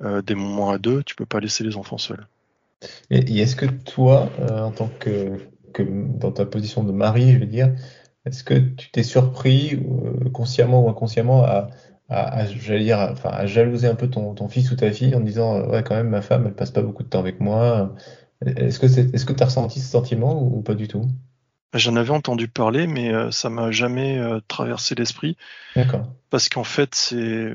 des 0.00 0.34
moments 0.34 0.70
à 0.70 0.78
deux, 0.78 1.02
tu 1.02 1.14
peux 1.14 1.26
pas 1.26 1.40
laisser 1.40 1.64
les 1.64 1.76
enfants 1.76 1.98
seuls. 1.98 2.26
Et, 3.10 3.40
est-ce 3.40 3.56
que 3.56 3.66
toi, 3.66 4.30
en 4.50 4.70
tant 4.70 4.88
que, 5.00 5.38
que, 5.72 5.82
dans 5.82 6.32
ta 6.32 6.46
position 6.46 6.84
de 6.84 6.92
mari, 6.92 7.32
je 7.32 7.38
veux 7.38 7.46
dire, 7.46 7.72
est-ce 8.26 8.42
que 8.42 8.54
tu 8.54 8.90
t'es 8.90 9.04
surpris, 9.04 9.74
euh, 9.74 10.28
consciemment 10.30 10.84
ou 10.84 10.90
inconsciemment, 10.90 11.44
à, 11.44 11.68
à, 12.08 12.44
dire, 12.44 12.98
enfin, 13.12 13.30
à 13.30 13.46
jalouser 13.46 13.86
un 13.86 13.94
peu 13.94 14.08
ton, 14.10 14.34
ton, 14.34 14.48
fils 14.48 14.70
ou 14.72 14.76
ta 14.76 14.90
fille 14.92 15.14
en 15.14 15.20
disant 15.20 15.56
euh, 15.56 15.68
ouais 15.68 15.82
quand 15.82 15.94
même 15.94 16.08
ma 16.08 16.22
femme 16.22 16.44
elle 16.46 16.54
passe 16.54 16.70
pas 16.70 16.82
beaucoup 16.82 17.02
de 17.02 17.08
temps 17.08 17.20
avec 17.20 17.40
moi. 17.40 17.94
Est-ce 18.44 18.78
que 19.24 19.32
tu 19.32 19.42
as 19.42 19.46
ressenti 19.46 19.80
ce 19.80 19.88
sentiment 19.88 20.42
ou, 20.42 20.62
pas 20.62 20.74
du 20.74 20.88
tout? 20.88 21.08
J'en 21.74 21.96
avais 21.96 22.10
entendu 22.10 22.48
parler, 22.48 22.86
mais 22.86 23.12
euh, 23.12 23.30
ça 23.30 23.50
m'a 23.50 23.70
jamais 23.70 24.20
traversé 24.48 24.94
l'esprit. 24.94 25.36
D'accord. 25.74 26.06
Parce 26.30 26.48
qu'en 26.48 26.64
fait 26.64 26.94
c'est, 26.94 27.54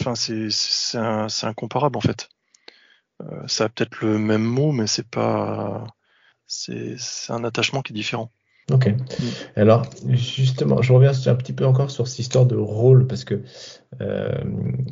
enfin 0.00 0.14
c'est 0.14 1.46
incomparable 1.46 1.96
en 1.96 2.00
fait. 2.00 2.28
ça 3.46 3.64
a 3.64 3.68
peut-être 3.68 4.00
le 4.04 4.18
même 4.18 4.44
mot, 4.44 4.72
mais 4.72 4.86
c'est 4.86 5.08
pas, 5.08 5.86
c'est, 6.46 6.96
un 7.28 7.44
attachement 7.44 7.82
qui 7.82 7.92
est 7.92 7.96
différent. 7.96 8.30
Ok. 8.72 8.92
Alors, 9.54 9.86
justement, 10.08 10.82
je 10.82 10.92
reviens 10.92 11.12
un 11.26 11.34
petit 11.36 11.52
peu 11.52 11.64
encore 11.64 11.90
sur 11.90 12.08
cette 12.08 12.18
histoire 12.18 12.46
de 12.46 12.56
rôle, 12.56 13.06
parce 13.06 13.24
que 13.24 13.42
euh, 14.00 14.42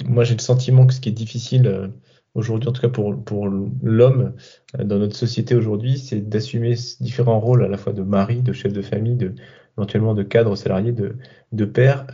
moi, 0.04 0.22
j'ai 0.24 0.34
le 0.34 0.40
sentiment 0.40 0.86
que 0.86 0.94
ce 0.94 1.00
qui 1.00 1.08
est 1.08 1.12
difficile 1.12 1.66
euh, 1.66 1.88
aujourd'hui, 2.34 2.68
en 2.68 2.72
tout 2.72 2.82
cas 2.82 2.88
pour, 2.88 3.22
pour 3.24 3.48
l'homme 3.48 4.34
euh, 4.78 4.84
dans 4.84 4.98
notre 4.98 5.16
société 5.16 5.54
aujourd'hui, 5.54 5.98
c'est 5.98 6.20
d'assumer 6.20 6.74
différents 7.00 7.40
rôles, 7.40 7.64
à 7.64 7.68
la 7.68 7.76
fois 7.76 7.92
de 7.92 8.02
mari, 8.02 8.42
de 8.42 8.52
chef 8.52 8.72
de 8.72 8.82
famille, 8.82 9.16
de, 9.16 9.34
éventuellement 9.78 10.14
de 10.14 10.22
cadre 10.22 10.56
salarié, 10.56 10.92
de, 10.92 11.16
de 11.52 11.64
père. 11.64 12.06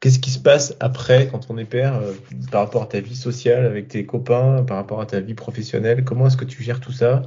Qu'est-ce 0.00 0.18
qui 0.18 0.30
se 0.30 0.38
passe 0.38 0.76
après, 0.80 1.28
quand 1.28 1.46
on 1.48 1.56
est 1.56 1.64
père, 1.64 1.98
par 2.50 2.62
rapport 2.62 2.82
à 2.82 2.86
ta 2.86 3.00
vie 3.00 3.16
sociale 3.16 3.64
avec 3.64 3.88
tes 3.88 4.04
copains, 4.04 4.62
par 4.62 4.76
rapport 4.76 5.00
à 5.00 5.06
ta 5.06 5.20
vie 5.20 5.34
professionnelle? 5.34 6.04
Comment 6.04 6.26
est-ce 6.26 6.36
que 6.36 6.44
tu 6.44 6.62
gères 6.62 6.80
tout 6.80 6.92
ça? 6.92 7.22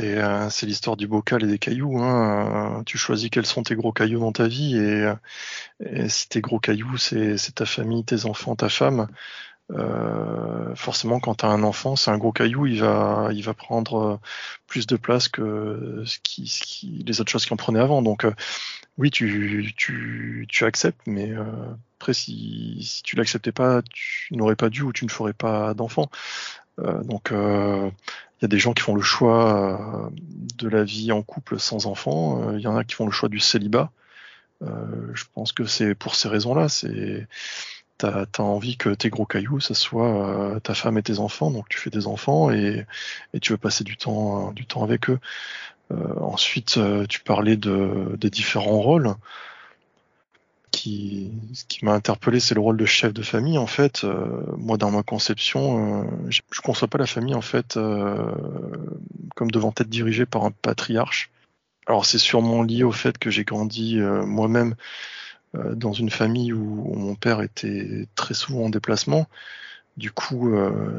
Euh, 0.00 0.48
c'est 0.50 0.66
l'histoire 0.66 0.96
du 0.96 1.08
bocal 1.08 1.44
et 1.44 1.46
des 1.46 1.58
cailloux. 1.58 1.98
Hein. 1.98 2.82
Tu 2.84 2.98
choisis 2.98 3.30
quels 3.30 3.46
sont 3.46 3.62
tes 3.62 3.74
gros 3.74 3.92
cailloux 3.92 4.20
dans 4.20 4.32
ta 4.32 4.46
vie 4.48 4.76
et, 4.76 6.08
si 6.08 6.28
tes 6.28 6.40
gros 6.40 6.58
cailloux 6.58 6.96
c'est 6.98 7.54
ta 7.54 7.64
famille, 7.64 8.04
tes 8.04 8.26
enfants, 8.26 8.54
ta 8.54 8.68
femme. 8.68 9.08
Euh, 9.72 10.74
forcément, 10.76 11.18
quand 11.18 11.36
tu 11.36 11.44
as 11.44 11.48
un 11.48 11.62
enfant, 11.62 11.96
c'est 11.96 12.10
un 12.10 12.18
gros 12.18 12.32
caillou, 12.32 12.66
il 12.66 12.80
va, 12.80 13.28
il 13.32 13.42
va 13.42 13.54
prendre 13.54 14.20
plus 14.66 14.86
de 14.86 14.96
place 14.96 15.28
que 15.28 16.02
ce 16.06 16.18
qui, 16.22 16.46
ce 16.46 16.60
qui 16.62 17.04
les 17.06 17.20
autres 17.20 17.32
choses 17.32 17.46
qui 17.46 17.52
en 17.52 17.56
prenaient 17.56 17.80
avant. 17.80 18.02
Donc, 18.02 18.24
euh, 18.24 18.32
oui, 18.98 19.10
tu, 19.10 19.74
tu, 19.76 20.46
tu 20.48 20.64
acceptes, 20.64 21.00
mais 21.06 21.32
euh, 21.32 21.44
après, 21.98 22.14
si, 22.14 22.78
si 22.82 23.02
tu 23.02 23.16
l'acceptais 23.16 23.52
pas, 23.52 23.82
tu 23.92 24.34
n'aurais 24.34 24.56
pas 24.56 24.68
dû 24.70 24.82
ou 24.82 24.92
tu 24.92 25.04
ne 25.04 25.10
ferais 25.10 25.32
pas 25.32 25.74
d'enfant. 25.74 26.10
Euh, 26.78 27.02
donc, 27.02 27.32
il 28.38 28.42
y 28.42 28.44
a 28.44 28.48
des 28.48 28.58
gens 28.58 28.74
qui 28.74 28.82
font 28.82 28.94
le 28.94 29.02
choix 29.02 30.06
euh, 30.06 30.10
de 30.58 30.68
la 30.68 30.84
vie 30.84 31.10
en 31.10 31.22
couple 31.22 31.58
sans 31.58 31.86
enfants. 31.86 32.50
Euh, 32.50 32.58
il 32.58 32.62
y 32.62 32.66
en 32.66 32.76
a 32.76 32.84
qui 32.84 32.94
font 32.94 33.06
le 33.06 33.12
choix 33.12 33.28
du 33.28 33.40
célibat. 33.40 33.90
Euh, 34.62 35.10
je 35.14 35.24
pense 35.34 35.52
que 35.52 35.64
c'est 35.64 35.94
pour 35.94 36.14
ces 36.14 36.28
raisons-là. 36.28 36.68
C'est 36.68 37.26
t'as 37.98 38.26
as 38.38 38.42
envie 38.42 38.76
que 38.76 38.90
tes 38.90 39.10
gros 39.10 39.26
cailloux, 39.26 39.60
ça 39.60 39.74
soit 39.74 40.60
ta 40.62 40.74
femme 40.74 40.98
et 40.98 41.02
tes 41.02 41.18
enfants. 41.18 41.50
Donc 41.50 41.68
tu 41.68 41.78
fais 41.78 41.90
des 41.90 42.06
enfants 42.06 42.50
et, 42.50 42.86
et 43.34 43.40
tu 43.40 43.52
veux 43.52 43.58
passer 43.58 43.84
du 43.84 43.96
temps 43.96 44.52
du 44.52 44.66
temps 44.66 44.82
avec 44.84 45.10
eux. 45.10 45.18
ensuite, 46.20 46.78
tu 47.08 47.20
parlais 47.20 47.56
de, 47.56 48.16
des 48.18 48.30
différents 48.30 48.80
rôles 48.80 49.14
qui, 50.76 51.32
ce 51.54 51.64
qui 51.64 51.84
m'a 51.84 51.92
interpellé, 51.92 52.38
c'est 52.38 52.54
le 52.54 52.60
rôle 52.60 52.76
de 52.76 52.84
chef 52.84 53.12
de 53.12 53.22
famille. 53.22 53.58
En 53.58 53.66
fait, 53.66 54.04
euh, 54.04 54.42
moi, 54.56 54.76
dans 54.76 54.90
ma 54.90 55.02
conception, 55.02 56.04
euh, 56.04 56.04
je 56.28 56.42
ne 56.42 56.62
conçois 56.62 56.88
pas 56.88 56.98
la 56.98 57.06
famille 57.06 57.34
en 57.34 57.40
fait 57.40 57.76
euh, 57.76 58.32
comme 59.34 59.50
devant 59.50 59.72
être 59.78 59.88
dirigée 59.88 60.26
par 60.26 60.44
un 60.44 60.50
patriarche. 60.50 61.30
Alors, 61.86 62.04
c'est 62.04 62.18
sûrement 62.18 62.62
lié 62.62 62.82
au 62.82 62.92
fait 62.92 63.16
que 63.16 63.30
j'ai 63.30 63.44
grandi 63.44 63.98
moi-même 64.00 64.74
dans 65.74 65.92
une 65.92 66.10
famille 66.10 66.52
où, 66.52 66.94
mon 66.94 67.14
père 67.14 67.42
était 67.42 68.06
très 68.14 68.34
souvent 68.34 68.64
en 68.64 68.70
déplacement. 68.70 69.26
Du 69.96 70.10
coup, 70.10 70.54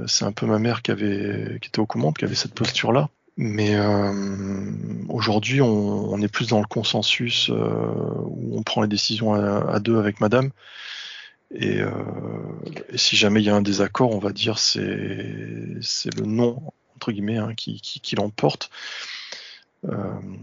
c'est 0.08 0.26
un 0.26 0.32
peu 0.32 0.46
ma 0.46 0.60
mère 0.60 0.82
qui 0.82 0.92
avait, 0.92 1.60
qui 1.62 1.70
était 1.70 1.80
aux 1.80 1.86
commandes, 1.86 2.18
qui 2.18 2.26
avait 2.26 2.36
cette 2.36 2.56
posture-là. 2.56 3.10
Mais 3.38 3.76
euh, 3.76 4.72
aujourd'hui, 5.10 5.62
on, 5.62 6.20
est 6.22 6.28
plus 6.28 6.48
dans 6.48 6.60
le 6.60 6.66
consensus 6.66 7.52
euh, 7.52 7.56
où 8.26 8.58
on 8.58 8.64
prend 8.64 8.82
les 8.82 8.88
décisions 8.88 9.36
à, 9.36 9.80
deux 9.80 10.00
avec 10.00 10.20
Madame. 10.20 10.50
Et, 11.54 11.80
euh, 11.80 11.92
si 12.96 13.16
jamais 13.16 13.42
il 13.42 13.46
y 13.46 13.50
a 13.50 13.56
un 13.56 13.62
désaccord, 13.62 14.12
on 14.12 14.18
va 14.18 14.32
dire 14.32 14.58
c'est 14.58 14.82
le 14.82 16.26
non 16.26 16.62
entre 16.96 17.12
guillemets 17.12 17.38
hein, 17.38 17.54
qui 17.56 18.16
l'emporte. 18.16 18.72
Euh, 19.88 19.94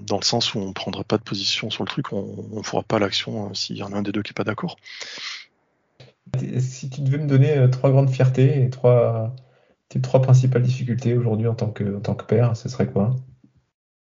dans 0.07 0.19
le 0.19 0.25
sens 0.25 0.55
où 0.55 0.59
on 0.59 0.73
prendra 0.73 1.05
pas 1.05 1.19
de 1.19 1.23
position 1.23 1.71
sur 1.71 1.85
le 1.85 1.89
truc, 1.89 2.13
on 2.13 2.47
ne 2.51 2.63
fera 2.63 2.83
pas 2.83 2.99
l'action 2.99 3.51
euh, 3.51 3.55
s'il 3.55 3.77
y 3.77 3.83
en 3.83 3.93
a 3.93 3.97
un 3.97 4.03
des 4.03 4.13
deux 4.13 4.23
qui 4.23 4.31
est 4.31 4.35
pas 4.35 4.45
d'accord. 4.45 4.77
Si 6.59 6.89
tu 6.91 7.03
devais 7.03 7.19
me 7.19 7.27
donner 7.27 7.57
euh, 7.57 7.69
trois 7.69 7.91
grandes 7.91 8.11
fiertés 8.11 8.65
et 8.65 8.71
trois 8.71 9.35
tes 9.89 10.01
trois 10.01 10.23
principales 10.23 10.63
difficultés 10.63 11.15
aujourd'hui 11.15 11.47
en 11.47 11.55
tant 11.55 11.71
que, 11.71 11.97
en 11.97 12.01
tant 12.01 12.15
que 12.15 12.25
père, 12.25 12.57
ce 12.57 12.69
serait 12.69 12.87
quoi? 12.87 13.15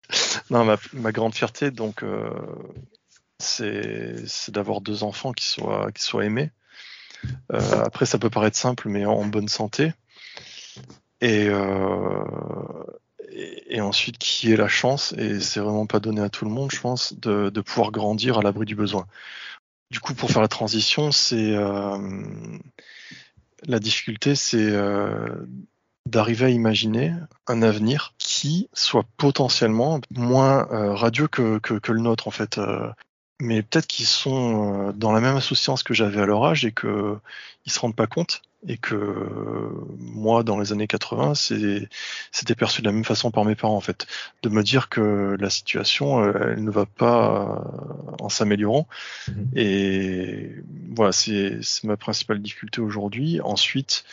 Non, 0.49 0.65
ma, 0.65 0.77
ma, 0.93 1.11
grande 1.11 1.35
fierté, 1.35 1.69
donc, 1.69 2.01
euh, 2.01 2.31
c'est 3.37 4.49
d'avoir 4.49 4.81
deux 4.81 5.03
enfants 5.03 5.31
qui 5.31 5.47
soient, 5.47 5.91
qui 5.91 6.01
soient 6.01 6.25
aimés. 6.25 6.49
Euh, 7.53 7.83
après, 7.83 8.07
ça 8.07 8.17
peut 8.17 8.31
paraître 8.31 8.57
simple, 8.57 8.89
mais 8.89 9.05
en, 9.05 9.25
bonne 9.25 9.47
santé. 9.47 9.93
Et, 11.21 11.47
euh, 11.49 12.23
et, 13.67 13.81
ensuite, 13.81 14.17
qui 14.17 14.51
ait 14.51 14.57
la 14.57 14.67
chance, 14.67 15.13
et 15.17 15.39
c'est 15.39 15.59
vraiment 15.59 15.85
pas 15.85 15.99
donné 15.99 16.21
à 16.21 16.29
tout 16.29 16.45
le 16.45 16.51
monde, 16.51 16.71
je 16.71 16.79
pense, 16.79 17.13
de, 17.19 17.61
pouvoir 17.61 17.91
grandir 17.91 18.37
à 18.37 18.41
l'abri 18.41 18.65
du 18.65 18.75
besoin. 18.75 19.07
Du 19.91 19.99
coup, 19.99 20.13
pour 20.13 20.29
faire 20.29 20.41
la 20.41 20.47
transition, 20.47 21.11
c'est 21.11 21.55
euh, 21.55 21.97
la 23.67 23.79
difficulté, 23.79 24.35
c'est 24.35 24.57
euh, 24.57 25.47
d'arriver 26.09 26.45
à 26.45 26.49
imaginer 26.49 27.13
un 27.47 27.61
avenir 27.61 28.13
qui 28.17 28.69
soit 28.73 29.05
potentiellement 29.17 29.99
moins 30.11 30.67
euh, 30.71 30.93
radieux 30.93 31.27
que, 31.27 31.59
le 31.87 31.99
nôtre 31.99 32.27
en 32.27 32.31
fait. 32.31 32.57
Euh, 32.57 32.91
mais 33.41 33.63
peut-être 33.63 33.87
qu'ils 33.87 34.05
sont 34.05 34.89
euh, 34.89 34.91
dans 34.91 35.11
la 35.11 35.21
même 35.21 35.35
insouciance 35.35 35.83
que 35.83 35.93
j'avais 35.93 36.21
à 36.21 36.25
leur 36.25 36.43
âge 36.43 36.65
et 36.65 36.71
que 36.71 37.17
ils 37.65 37.71
se 37.71 37.79
rendent 37.79 37.95
pas 37.95 38.07
compte 38.07 38.41
et 38.67 38.77
que 38.77 38.95
moi 39.97 40.43
dans 40.43 40.59
les 40.59 40.73
années 40.73 40.87
80 40.87 41.33
c'était 41.33 42.55
perçu 42.55 42.81
de 42.81 42.87
la 42.87 42.91
même 42.91 43.05
façon 43.05 43.31
par 43.31 43.45
mes 43.45 43.55
parents 43.55 43.77
en 43.77 43.81
fait 43.81 44.05
de 44.43 44.49
me 44.49 44.63
dire 44.63 44.89
que 44.89 45.37
la 45.39 45.49
situation 45.49 46.23
elle 46.25 46.63
ne 46.63 46.71
va 46.71 46.85
pas 46.85 47.63
en 48.19 48.27
s'améliorant 48.29 48.87
mmh 49.27 49.31
et 49.55 50.55
voilà 50.95 51.13
c'est 51.13 51.61
ma 51.83 51.95
principale 51.95 52.41
difficulté 52.41 52.81
aujourd'hui 52.81 53.39
ensuite 53.41 54.03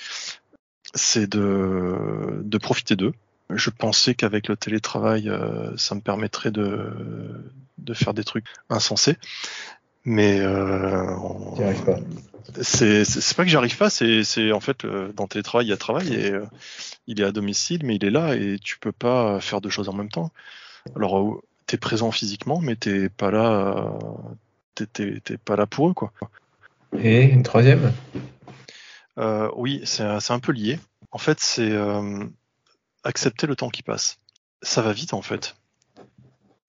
c'est 0.97 1.29
de, 1.29 2.43
de 2.43 2.59
profiter 2.59 2.97
d'eux. 2.97 3.13
Je 3.51 3.71
pensais 3.71 4.15
qu'avec 4.15 4.49
le 4.49 4.57
télétravail, 4.57 5.29
euh, 5.29 5.77
ça 5.77 5.95
me 5.95 6.01
permettrait 6.01 6.51
de, 6.51 6.91
de 7.79 7.95
faire 7.95 8.15
des 8.15 8.25
trucs 8.25 8.47
insensés. 8.71 9.17
Mais 10.07 10.39
euh, 10.41 11.05
pas. 11.85 11.99
C'est 12.63 13.37
pas 13.37 13.45
que 13.45 13.51
j'arrive 13.51 13.77
pas, 13.77 13.91
c'est 13.91 14.53
en 14.53 14.61
fait 14.61 14.85
euh, 14.85 15.13
dans 15.13 15.27
télétravail 15.27 15.67
il 15.67 15.71
y 15.71 15.73
a 15.73 15.77
travail 15.77 16.15
et 16.15 16.31
euh, 16.31 16.47
il 17.07 17.21
est 17.21 17.25
à 17.25 17.33
domicile, 17.33 17.81
mais 17.85 17.97
il 17.97 18.05
est 18.05 18.11
là 18.11 18.35
et 18.35 18.59
tu 18.63 18.79
peux 18.79 18.93
pas 18.93 19.41
faire 19.41 19.61
deux 19.61 19.69
choses 19.69 19.89
en 19.89 19.93
même 19.93 20.09
temps. 20.09 20.31
Alors 20.95 21.43
tu 21.67 21.75
es 21.75 21.79
présent 21.79 22.13
physiquement, 22.13 22.61
mais 22.61 22.77
t'es 22.77 23.09
pas 23.09 23.31
là, 23.31 23.99
t'es 24.75 25.21
pas 25.45 25.57
là 25.57 25.67
pour 25.67 25.91
eux 25.91 25.93
quoi. 25.93 26.13
Et 26.99 27.25
une 27.25 27.43
troisième? 27.43 27.93
Euh, 29.19 29.51
oui, 29.57 29.81
c'est 29.85 30.03
un 30.05 30.39
peu 30.41 30.53
lié. 30.53 30.79
En 31.11 31.19
fait, 31.19 31.41
c'est 31.41 31.71
euh, 31.71 32.25
accepter 33.05 33.47
le 33.47 33.57
temps 33.57 33.71
qui 33.71 33.83
passe. 33.83 34.19
Ça 34.63 34.83
va 34.83 34.93
vite 34.93 35.15
en 35.15 35.23
fait. 35.23 35.57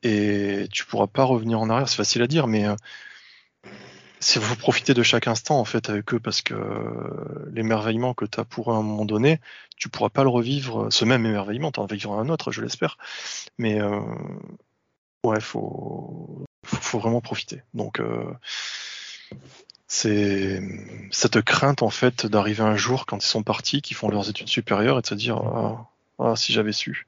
Et 0.03 0.67
tu 0.71 0.85
pourras 0.85 1.07
pas 1.07 1.23
revenir 1.23 1.59
en 1.59 1.69
arrière, 1.69 1.89
c'est 1.89 1.97
facile 1.97 2.21
à 2.21 2.27
dire, 2.27 2.47
mais 2.47 2.67
euh, 2.67 2.75
si 4.19 4.39
vous 4.39 4.55
profitez 4.55 4.93
de 4.93 5.03
chaque 5.03 5.27
instant 5.27 5.59
en 5.59 5.65
fait 5.65 5.89
avec 5.89 6.13
eux 6.13 6.19
parce 6.19 6.41
que 6.41 6.55
l'émerveillement 7.51 8.13
que 8.13 8.25
tu 8.25 8.39
as 8.39 8.45
pour 8.45 8.71
un 8.73 8.81
moment 8.81 9.05
donné, 9.05 9.39
tu 9.77 9.89
pourras 9.89 10.09
pas 10.09 10.23
le 10.23 10.29
revivre, 10.29 10.87
ce 10.91 11.05
même 11.05 11.25
émerveillement, 11.25 11.71
tu 11.71 11.79
en 11.79 11.85
vivras 11.85 12.17
un 12.17 12.29
autre, 12.29 12.51
je 12.51 12.61
l'espère. 12.61 12.97
Mais 13.57 13.79
ouais, 15.23 15.39
faut, 15.39 16.45
faut, 16.65 16.99
vraiment 16.99 17.21
profiter. 17.21 17.61
Donc 17.73 18.01
c'est 19.87 20.61
cette 21.11 21.41
crainte 21.41 21.81
en 21.81 21.89
fait 21.89 22.25
d'arriver 22.25 22.63
un 22.63 22.75
jour 22.75 23.05
quand 23.05 23.23
ils 23.23 23.27
sont 23.27 23.43
partis, 23.43 23.81
qui 23.81 23.93
font 23.93 24.09
leurs 24.09 24.29
études 24.29 24.49
supérieures 24.49 24.99
et 24.99 25.01
de 25.01 25.07
se 25.07 25.15
dire 25.15 25.37
ah, 25.37 25.89
ah 26.19 26.35
si 26.35 26.51
j'avais 26.53 26.73
su. 26.73 27.07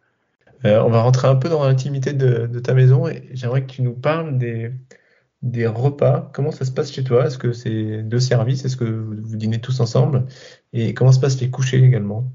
Euh, 0.66 0.82
on 0.82 0.90
va 0.90 1.02
rentrer 1.02 1.28
un 1.28 1.36
peu 1.36 1.48
dans 1.48 1.64
l'intimité 1.64 2.14
de, 2.14 2.60
ta 2.60 2.74
maison 2.74 3.08
et 3.08 3.30
j'aimerais 3.32 3.62
que 3.64 3.72
tu 3.72 3.82
nous 3.82 3.94
parles 3.94 4.38
des, 4.38 4.72
des 5.42 5.68
repas. 5.68 6.30
Comment 6.34 6.52
ça 6.52 6.66
se 6.66 6.72
passe 6.72 6.92
chez 6.92 7.04
toi? 7.04 7.26
Est-ce 7.26 7.38
que 7.38 7.54
c'est 7.54 8.04
deux 8.04 8.20
services? 8.20 8.66
Est-ce 8.66 8.78
que 8.78 8.86
vous 8.86 9.38
dînez 9.38 9.60
tous 9.60 9.80
ensemble? 9.80 10.26
Et 10.74 10.94
comment 10.94 11.12
se 11.12 11.20
passent 11.20 11.40
les 11.40 11.50
couchers 11.50 11.84
également? 11.84 12.32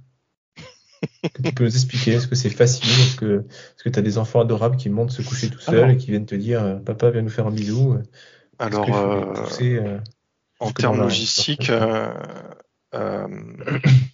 Tu 1.35 1.53
peux 1.53 1.65
nous 1.65 1.75
expliquer? 1.75 2.13
Est-ce 2.13 2.29
que 2.29 2.35
c'est 2.35 2.51
facile? 2.51 2.89
Est-ce 2.89 3.17
que 3.17 3.45
tu 3.89 3.99
as 3.99 4.03
des 4.03 4.19
enfants 4.19 4.41
adorables 4.41 4.77
qui 4.77 4.89
montent 4.89 5.11
se 5.11 5.23
coucher 5.23 5.51
tout 5.51 5.61
seuls 5.61 5.91
et 5.91 5.97
qui 5.97 6.11
viennent 6.11 6.27
te 6.27 6.35
dire 6.35 6.81
Papa, 6.85 7.11
viens 7.11 7.23
nous 7.23 7.29
faire 7.29 7.47
un 7.47 7.51
bisou? 7.53 7.99
Alors, 8.59 8.89
en 10.61 10.71
termes 10.71 11.01
logistiques, 11.01 11.71
euh, 11.71 12.15
euh, 12.95 13.27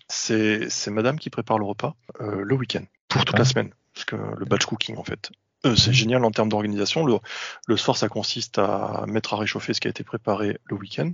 c'est 0.09 0.91
madame 0.91 1.19
qui 1.19 1.31
prépare 1.31 1.59
le 1.59 1.67
repas 1.67 1.95
euh, 2.21 2.43
le 2.43 2.55
week-end, 2.55 2.83
pour 3.09 3.25
toute 3.25 3.39
la 3.39 3.45
semaine, 3.45 3.71
parce 3.95 4.07
que 4.07 4.17
le 4.17 4.47
batch 4.47 4.65
cooking 4.65 4.97
en 4.97 5.05
fait. 5.05 5.31
C'est 5.65 5.93
génial 5.93 6.25
en 6.25 6.31
termes 6.31 6.49
d'organisation. 6.49 7.05
Le, 7.05 7.19
le, 7.67 7.77
soir, 7.77 7.97
ça 7.97 8.09
consiste 8.09 8.59
à 8.59 9.05
mettre 9.07 9.35
à 9.35 9.37
réchauffer 9.37 9.75
ce 9.75 9.81
qui 9.81 9.89
a 9.89 9.91
été 9.91 10.05
préparé 10.05 10.59
le 10.65 10.77
week-end. 10.77 11.13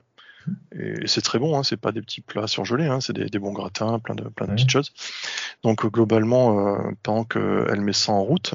Et 0.78 1.08
c'est 1.08 1.22
très 1.22 1.38
bon, 1.38 1.58
hein, 1.58 1.62
c'est 1.64 1.76
pas 1.76 1.92
des 1.92 2.00
petits 2.00 2.20
plats 2.20 2.46
surgelés, 2.46 2.86
hein, 2.86 3.00
c'est 3.00 3.12
des, 3.12 3.26
des, 3.26 3.38
bons 3.38 3.52
gratins, 3.52 3.98
plein 3.98 4.14
de, 4.14 4.28
plein 4.28 4.46
de 4.46 4.52
petites 4.52 4.70
choses. 4.70 4.92
Donc 5.64 5.84
globalement, 5.86 6.76
euh, 6.76 6.92
pendant 7.02 7.24
qu'elle 7.24 7.80
met 7.80 7.92
ça 7.92 8.12
en 8.12 8.22
route, 8.22 8.54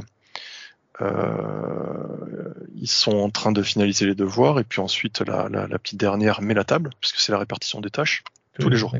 euh, 1.02 2.54
ils 2.76 2.90
sont 2.90 3.18
en 3.18 3.30
train 3.30 3.52
de 3.52 3.64
finaliser 3.64 4.06
les 4.06 4.16
devoirs 4.16 4.60
et 4.60 4.64
puis 4.64 4.82
ensuite 4.82 5.22
la, 5.22 5.50
petite 5.80 6.00
dernière 6.00 6.42
met 6.42 6.54
la 6.54 6.64
table 6.64 6.92
puisque 7.00 7.18
c'est 7.18 7.32
la 7.32 7.40
répartition 7.40 7.82
des 7.82 7.90
tâches 7.90 8.24
tous 8.60 8.70
les 8.70 8.78
jours. 8.78 8.96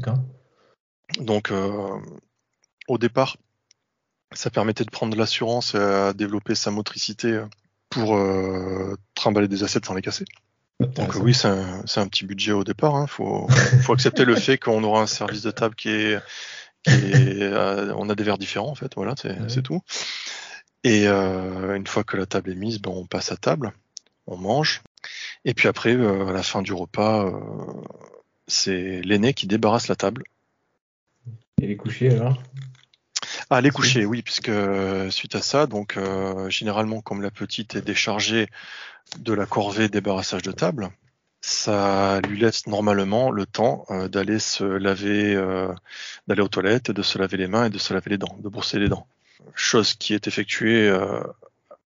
Donc 1.20 1.52
euh, 1.52 2.00
au 2.88 2.98
départ, 2.98 3.38
ça 4.34 4.50
permettait 4.50 4.84
de 4.84 4.92
prendre 4.92 5.14
de 5.14 5.18
l'assurance 5.18 5.76
et 5.76 5.78
à 5.78 6.14
développer 6.14 6.56
sa 6.56 6.72
motricité 6.72 7.44
pour 7.90 8.16
euh, 8.16 8.96
trimballer 9.16 9.48
des 9.48 9.64
assiettes 9.64 9.86
sans 9.86 9.94
les 9.94 10.02
casser. 10.02 10.26
Donc 10.80 11.16
oui, 11.16 11.34
c'est 11.34 11.48
un, 11.48 12.08
petit 12.08 12.26
budget 12.26 12.54
au 12.54 12.64
départ. 12.64 12.94
Il 12.94 13.04
hein. 13.04 13.08
faut, 13.08 13.48
accepter 13.90 14.26
le 14.26 14.36
fait 14.36 14.58
qu'on 14.58 14.84
aura 14.84 15.02
un 15.02 15.08
service 15.08 15.44
de 15.44 15.52
table 15.52 15.76
qui 15.76 15.90
est, 15.90 16.20
on 16.88 18.10
a 18.10 18.16
des 18.16 18.24
verres 18.24 18.40
différents 18.40 18.70
en 18.70 18.76
fait. 18.76 18.94
Voilà, 18.96 19.14
c'est 19.48 19.62
tout. 19.62 19.82
Et 20.84 21.08
euh, 21.08 21.76
une 21.76 21.86
fois 21.86 22.04
que 22.04 22.18
la 22.18 22.26
table 22.26 22.52
est 22.52 22.56
mise, 22.56 22.80
ben, 22.80 22.92
on 22.92 23.06
passe 23.06 23.32
à 23.32 23.38
table, 23.38 23.72
on 24.26 24.38
mange. 24.38 24.82
Et 25.46 25.54
puis 25.54 25.68
après, 25.68 25.96
euh, 25.96 26.28
à 26.28 26.32
la 26.32 26.44
fin 26.44 26.62
du 26.62 26.74
repas, 26.74 27.26
euh, 27.26 27.84
c'est 28.48 29.02
l'aîné 29.02 29.34
qui 29.34 29.48
débarrasse 29.48 29.88
la 29.88 29.96
table. 29.96 30.24
Et 31.62 31.68
les 31.68 31.78
couchers 31.78 32.12
alors? 32.12 32.42
Ah, 33.52 33.62
les 33.62 33.70
couchers, 33.70 34.06
oui, 34.06 34.22
puisque 34.22 34.52
suite 35.10 35.36
à 35.36 35.42
ça, 35.42 35.68
donc 35.68 36.00
généralement, 36.48 37.02
comme 37.02 37.22
la 37.22 37.32
petite 37.32 37.76
est 37.76 37.82
déchargée 37.82 38.48
de 39.20 39.34
la 39.34 39.46
corvée 39.46 39.90
débarrassage 39.90 40.42
de 40.42 40.54
table, 40.54 40.90
ça 41.42 42.22
lui 42.22 42.40
laisse 42.40 42.66
normalement 42.68 43.30
le 43.30 43.46
temps 43.46 43.86
d'aller 44.10 44.40
se 44.40 44.64
laver, 44.64 45.36
d'aller 46.28 46.42
aux 46.42 46.48
toilettes, 46.48 46.92
de 46.92 47.02
se 47.02 47.20
laver 47.20 47.36
les 47.36 47.48
mains 47.48 47.66
et 47.66 47.70
de 47.70 47.78
se 47.78 47.94
laver 47.94 48.12
les 48.12 48.18
dents, 48.18 48.38
de 48.40 48.48
brosser 48.48 48.80
les 48.80 48.88
dents 48.88 49.06
chose 49.56 49.94
qui 49.94 50.14
est 50.14 50.28
effectuée 50.28 50.88
euh, 50.88 51.22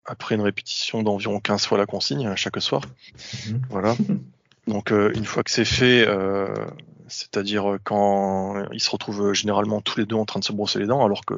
après 0.05 0.35
une 0.35 0.41
répétition 0.41 1.03
d'environ 1.03 1.39
15 1.39 1.65
fois 1.65 1.77
la 1.77 1.85
consigne 1.85 2.35
chaque 2.35 2.61
soir. 2.61 2.83
Mhm. 3.47 3.61
Voilà. 3.69 3.95
Donc 4.67 4.91
euh, 4.91 5.11
une 5.15 5.25
fois 5.25 5.43
que 5.43 5.51
c'est 5.51 5.65
fait, 5.65 6.05
euh, 6.07 6.65
c'est-à-dire 7.07 7.77
quand 7.83 8.65
ils 8.71 8.81
se 8.81 8.89
retrouvent 8.89 9.33
généralement 9.33 9.81
tous 9.81 9.99
les 9.99 10.05
deux 10.05 10.15
en 10.15 10.25
train 10.25 10.39
de 10.39 10.45
se 10.45 10.51
brosser 10.51 10.79
les 10.79 10.87
dents, 10.87 11.05
alors 11.05 11.25
que 11.25 11.35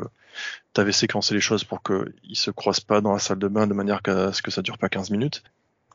tu 0.73 0.81
avais 0.81 0.91
séquencé 0.91 1.33
les 1.33 1.41
choses 1.41 1.63
pour 1.63 1.81
qu'ils 1.83 2.35
se 2.35 2.51
croisent 2.51 2.79
pas 2.79 3.01
dans 3.01 3.13
la 3.13 3.19
salle 3.19 3.39
de 3.39 3.47
bain 3.47 3.67
de 3.67 3.73
manière 3.73 4.01
à 4.05 4.33
ce 4.33 4.41
que 4.41 4.51
ça 4.51 4.61
dure 4.61 4.77
pas 4.77 4.89
15 4.89 5.11
minutes. 5.11 5.43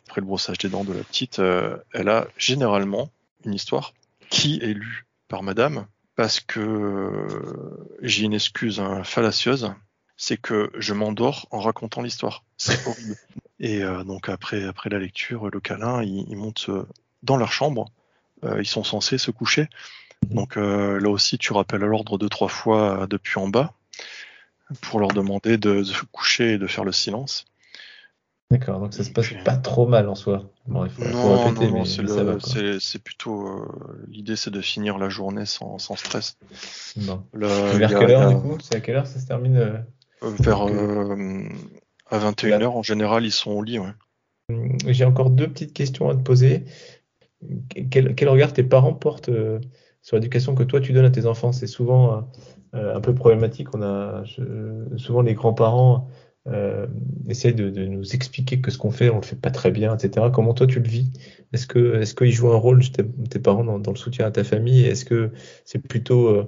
Après 0.08 0.20
le 0.20 0.26
brossage 0.26 0.58
des 0.58 0.68
dents 0.68 0.84
de 0.84 0.92
la 0.92 1.02
petite, 1.02 1.40
elle 1.92 2.08
a 2.08 2.28
généralement 2.36 3.10
une 3.44 3.54
histoire 3.54 3.94
qui 4.28 4.58
est 4.62 4.74
lue 4.74 5.06
par 5.28 5.42
madame 5.42 5.86
parce 6.14 6.38
que 6.38 7.26
j'ai 8.02 8.24
une 8.24 8.34
excuse 8.34 8.78
hein, 8.78 9.02
fallacieuse 9.02 9.74
c'est 10.16 10.36
que 10.36 10.70
je 10.76 10.94
m'endors 10.94 11.46
en 11.50 11.60
racontant 11.60 12.02
l'histoire. 12.02 12.44
C'est 12.56 12.86
horrible. 12.86 13.16
Et 13.60 13.82
euh, 13.82 14.04
donc 14.04 14.28
après, 14.28 14.64
après 14.64 14.90
la 14.90 14.98
lecture, 14.98 15.48
le 15.50 15.60
câlin, 15.60 16.02
ils, 16.02 16.36
montent 16.36 16.68
euh, 16.68 16.86
dans 17.24 17.36
leur 17.36 17.52
chambre. 17.52 17.90
Euh, 18.44 18.60
ils 18.60 18.66
sont 18.66 18.84
censés 18.84 19.18
se 19.18 19.30
coucher. 19.30 19.68
Donc 20.30 20.56
là 20.56 21.10
aussi, 21.10 21.36
tu 21.36 21.52
rappelles 21.52 21.82
à 21.82 21.86
l'ordre 21.86 22.16
deux 22.16 22.30
trois 22.30 22.48
fois 22.48 23.06
depuis 23.10 23.38
en 23.38 23.48
bas 23.48 23.74
pour 24.80 24.98
leur 24.98 25.10
demander 25.10 25.58
de, 25.58 25.82
se 25.82 26.02
coucher 26.06 26.54
et 26.54 26.58
de 26.58 26.66
faire 26.66 26.84
le 26.84 26.92
silence. 26.92 27.44
D'accord, 28.50 28.80
donc 28.80 28.94
ça 28.94 29.04
se 29.04 29.10
passe 29.10 29.34
pas 29.44 29.56
trop 29.56 29.86
mal 29.86 30.08
en 30.08 30.14
soi. 30.14 30.50
non, 30.66 30.86
non, 30.86 31.52
non 31.52 31.84
c'est 31.84 33.02
plutôt 33.02 33.68
l'idée, 34.08 34.36
c'est 34.36 34.50
de 34.50 34.62
finir 34.62 34.96
la 34.96 35.10
journée 35.10 35.44
sans, 35.44 35.78
sans 35.78 35.96
stress. 35.96 36.38
Le, 37.34 37.46
Vers 37.76 37.98
quelle 37.98 38.10
heure 38.12 38.30
du 38.30 38.40
coup? 38.40 38.56
C'est 38.62 38.76
à 38.76 38.80
quelle 38.80 38.96
heure 38.96 39.06
ça 39.06 39.20
se 39.20 39.26
termine 39.26 39.84
vers 40.22 40.68
euh, 40.68 41.48
à 42.10 42.18
21h, 42.18 42.66
en 42.66 42.82
général, 42.82 43.24
ils 43.24 43.32
sont 43.32 43.52
au 43.52 43.62
lit. 43.62 43.78
Hum, 43.78 44.76
j'ai 44.86 45.04
encore 45.04 45.30
deux 45.30 45.48
petites 45.48 45.72
questions 45.72 46.08
à 46.08 46.14
te 46.14 46.20
poser. 46.20 46.64
Quel, 47.90 48.28
regard 48.28 48.52
tes 48.52 48.62
parents 48.62 48.94
portent 48.94 49.28
euh, 49.28 49.60
sur 50.02 50.16
l'éducation 50.16 50.54
que 50.54 50.62
toi 50.62 50.80
tu 50.80 50.92
donnes 50.92 51.04
à 51.04 51.10
tes 51.10 51.26
enfants? 51.26 51.52
C'est 51.52 51.66
souvent 51.66 52.28
euh, 52.74 52.94
un 52.94 53.00
peu 53.00 53.14
problématique. 53.14 53.74
On 53.74 53.82
a 53.82 54.24
souvent 54.96 55.22
les 55.22 55.34
grands-parents 55.34 56.08
essayent 57.26 57.54
de, 57.54 57.70
nous 57.86 58.14
expliquer 58.14 58.60
que 58.60 58.70
ce 58.70 58.76
qu'on 58.76 58.90
fait, 58.90 59.08
on 59.08 59.16
le 59.16 59.22
fait 59.22 59.40
pas 59.40 59.50
très 59.50 59.70
bien, 59.70 59.96
etc. 59.96 60.26
Comment 60.30 60.52
toi 60.52 60.66
tu 60.66 60.78
le 60.78 60.86
vis? 60.86 61.10
Est-ce 61.54 61.66
que 61.66 62.00
est-ce 62.02 62.14
qu'ils 62.14 62.32
jouent 62.32 62.52
un 62.52 62.56
rôle 62.56 62.82
tes, 62.90 63.38
parents 63.38 63.64
dans, 63.64 63.90
le 63.90 63.96
soutien 63.96 64.26
à 64.26 64.30
ta 64.30 64.44
famille? 64.44 64.84
Est-ce 64.84 65.06
que 65.06 65.30
c'est 65.64 65.78
plutôt 65.78 66.46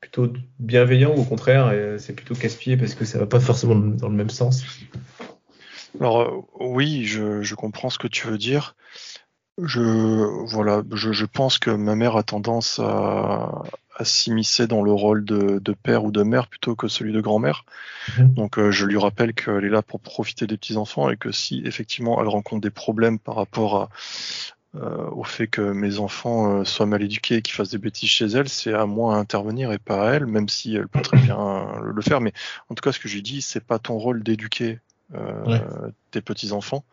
plutôt 0.00 0.30
bienveillant 0.58 1.14
ou 1.16 1.20
au 1.20 1.24
contraire 1.24 1.72
c'est 1.98 2.14
plutôt 2.14 2.34
casse-pied 2.34 2.76
parce 2.76 2.94
que 2.94 3.06
ça 3.06 3.18
va 3.18 3.26
pas 3.26 3.40
forcément 3.40 3.76
dans 3.76 4.08
le 4.08 4.14
même 4.14 4.30
sens? 4.30 4.62
Alors 5.98 6.20
euh, 6.20 6.42
oui, 6.60 7.04
je, 7.04 7.54
comprends 7.54 7.90
ce 7.90 7.98
que 7.98 8.06
tu 8.06 8.26
veux 8.26 8.38
dire. 8.38 8.76
Je 9.58 10.44
voilà, 10.46 10.82
je, 10.92 11.24
pense 11.24 11.58
que 11.58 11.70
ma 11.70 11.94
mère 11.94 12.16
a 12.16 12.22
tendance 12.22 12.78
à, 12.78 13.62
à 13.96 14.04
s'immiscer 14.04 14.66
dans 14.66 14.82
le 14.82 14.92
rôle 14.92 15.24
de, 15.24 15.58
de, 15.58 15.72
père 15.72 16.04
ou 16.04 16.12
de 16.12 16.22
mère 16.22 16.46
plutôt 16.46 16.74
que 16.74 16.88
celui 16.88 17.12
de 17.12 17.20
grand-mère. 17.20 17.64
Mhm. 18.16 18.34
Donc 18.34 18.58
euh, 18.58 18.70
je 18.70 18.86
lui 18.86 18.96
rappelle 18.96 19.34
qu'elle 19.34 19.64
est 19.64 19.70
là 19.70 19.82
pour 19.82 20.00
profiter 20.00 20.46
des 20.46 20.56
petits-enfants 20.56 21.10
et 21.10 21.16
que 21.16 21.30
si 21.30 21.62
effectivement 21.66 22.20
elle 22.22 22.28
rencontre 22.28 22.62
des 22.62 22.70
problèmes 22.70 23.18
par 23.18 23.34
rapport 23.34 23.76
à, 23.76 23.88
euh, 24.76 25.10
au 25.10 25.24
fait 25.24 25.48
que 25.48 25.60
mes 25.60 25.98
enfants 25.98 26.60
euh, 26.60 26.64
soient 26.64 26.86
mal 26.86 27.02
éduqués 27.02 27.36
et 27.36 27.42
qu'ils 27.42 27.54
fassent 27.54 27.70
des 27.70 27.78
bêtises 27.78 28.08
chez 28.08 28.26
elle, 28.26 28.48
c'est 28.48 28.72
à 28.72 28.86
moi 28.86 29.16
à 29.16 29.18
intervenir 29.18 29.72
et 29.72 29.78
pas 29.78 30.08
à 30.08 30.14
elle, 30.14 30.26
même 30.26 30.48
si 30.48 30.76
elle 30.76 30.86
peut 30.88 31.02
très 31.02 31.18
bien 31.18 31.80
le 31.82 32.02
faire. 32.02 32.20
Mais 32.20 32.32
en 32.68 32.74
tout 32.74 32.82
cas, 32.82 32.92
ce 32.92 33.00
que 33.00 33.08
je 33.08 33.16
lui 33.16 33.22
dis, 33.22 33.42
c'est 33.42 33.64
pas 33.64 33.78
ton 33.78 33.98
rôle 33.98 34.22
d'éduquer 34.22 34.78
euh, 35.14 35.44
Ouais. 35.44 35.60
tes 36.12 36.20
petits-enfants. 36.20 36.84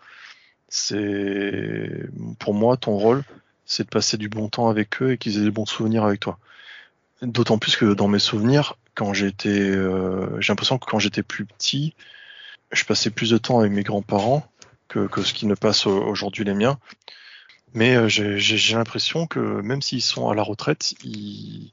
C'est 0.70 2.04
pour 2.40 2.54
moi 2.54 2.78
ton 2.78 2.98
rôle, 2.98 3.24
c'est 3.66 3.84
de 3.84 3.90
passer 3.90 4.18
du 4.18 4.30
bon 4.30 4.50
temps 4.50 4.70
avec 4.70 5.02
eux 5.02 5.12
et 5.14 5.18
qu'ils 5.18 5.38
aient 5.40 5.44
des 5.46 5.52
bons 5.52 5.66
souvenirs 5.66 6.04
avec 6.04 6.20
toi. 6.20 6.40
D'autant 7.22 7.58
plus 7.58 7.76
que 7.76 7.94
dans 7.94 8.08
mes 8.08 8.20
souvenirs, 8.20 8.78
quand 8.96 9.14
j'étais, 9.14 9.50
euh, 9.50 10.40
j'ai 10.42 10.52
l'impression 10.52 10.78
que 10.78 10.86
quand 10.86 11.00
j'étais 11.00 11.24
plus 11.24 11.46
petit, 11.46 11.94
je 12.72 12.84
passais 12.86 13.10
plus 13.10 13.30
de 13.32 13.38
temps 13.38 13.60
avec 13.60 13.72
mes 13.72 13.84
grands-parents 13.84 14.46
que, 14.88 15.08
ce 15.24 15.34
qui 15.34 15.46
ne 15.48 15.56
passe 15.56 15.86
au- 15.88 16.02
aujourd'hui 16.04 16.44
les 16.44 16.54
miens. 16.54 16.80
Mais 17.74 17.96
euh, 17.96 18.08
j'ai 18.08 18.76
l'impression 18.76 19.28
que 19.28 19.40
même 19.62 19.82
s'ils 19.82 20.02
sont 20.02 20.30
à 20.30 20.36
la 20.36 20.44
retraite, 20.44 20.94
ils 21.04 21.72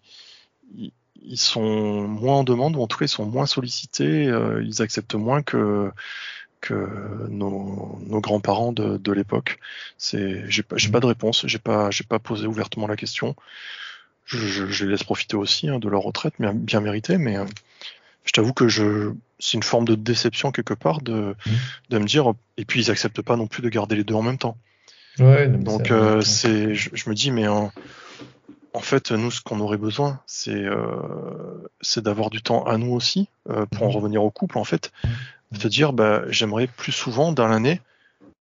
sont 1.36 2.06
moins 2.06 2.36
en 2.38 2.44
demande, 2.44 2.76
ou 2.76 2.82
en 2.82 2.86
tout 2.86 2.98
cas 2.98 3.06
ils 3.06 3.08
sont 3.08 3.26
moins 3.26 3.46
sollicités, 3.46 4.26
euh, 4.28 4.62
ils 4.64 4.82
acceptent 4.82 5.14
moins 5.14 5.42
que, 5.42 5.90
que 6.64 7.26
nos, 7.28 8.00
nos 8.06 8.20
grands-parents 8.20 8.72
de, 8.72 8.96
de 8.96 9.12
l'époque. 9.12 9.58
C'est, 9.98 10.44
j'ai 10.50 10.62
pas, 10.62 11.00
de 11.00 11.06
réponse, 11.06 11.46
j'ai 11.46 11.58
pas, 11.58 11.90
j'ai 11.90 12.04
pas 12.04 12.18
posé 12.18 12.46
ouvertement 12.46 12.86
la 12.86 12.96
question. 12.96 13.36
Je, 14.26 14.38
je- 14.38 14.66
je 14.66 14.84
les 14.86 14.92
laisse 14.92 15.04
profiter 15.04 15.36
aussi 15.36 15.68
hein, 15.68 15.78
de 15.78 15.88
leur 15.88 16.02
retraite, 16.02 16.34
bien, 16.38 16.54
bien 16.54 16.80
méritée, 16.80 17.18
mais 17.18 17.36
euh, 17.36 17.44
je 18.24 18.32
t'avoue 18.32 18.54
que 18.54 18.68
je, 18.68 19.12
c'est 19.38 19.54
une 19.58 19.62
forme 19.62 19.84
de 19.84 19.94
déception 19.94 20.52
quelque 20.52 20.74
part 20.74 21.02
de, 21.02 21.34
Mhm. 21.46 21.54
de 21.90 21.98
me 21.98 22.04
dire, 22.06 22.32
et 22.56 22.64
puis 22.64 22.80
ils 22.80 22.90
acceptent 22.90 23.22
pas 23.22 23.36
non 23.36 23.46
plus 23.46 23.62
de 23.62 23.68
garder 23.68 23.96
les 23.96 24.04
deux 24.04 24.14
en 24.14 24.22
même 24.22 24.38
temps. 24.38 24.56
Ouais, 25.18 25.48
Donc 25.48 25.90
euh, 25.90 26.22
c'est, 26.22 26.74
je, 26.74 26.90
je 26.92 27.10
me 27.10 27.14
dis, 27.14 27.30
mais 27.30 27.46
en, 27.46 27.70
en 28.72 28.80
fait, 28.80 29.12
nous, 29.12 29.30
ce 29.30 29.40
qu'on 29.40 29.60
aurait 29.60 29.76
besoin, 29.78 30.20
c'est 30.26 30.50
euh, 30.64 31.68
c'est 31.80 32.02
d'avoir 32.02 32.30
du 32.30 32.42
temps 32.42 32.64
à 32.64 32.76
nous 32.76 32.92
aussi, 32.92 33.28
euh, 33.48 33.66
pour 33.66 33.84
en 33.84 33.88
Mhm. 33.90 33.96
revenir 33.96 34.24
au 34.24 34.30
couple, 34.30 34.58
en 34.58 34.64
fait. 34.64 34.90
Se 35.58 35.68
dire, 35.68 35.92
bah, 35.92 36.22
j'aimerais 36.28 36.66
plus 36.66 36.92
souvent 36.92 37.32
dans 37.32 37.48
l'année 37.48 37.80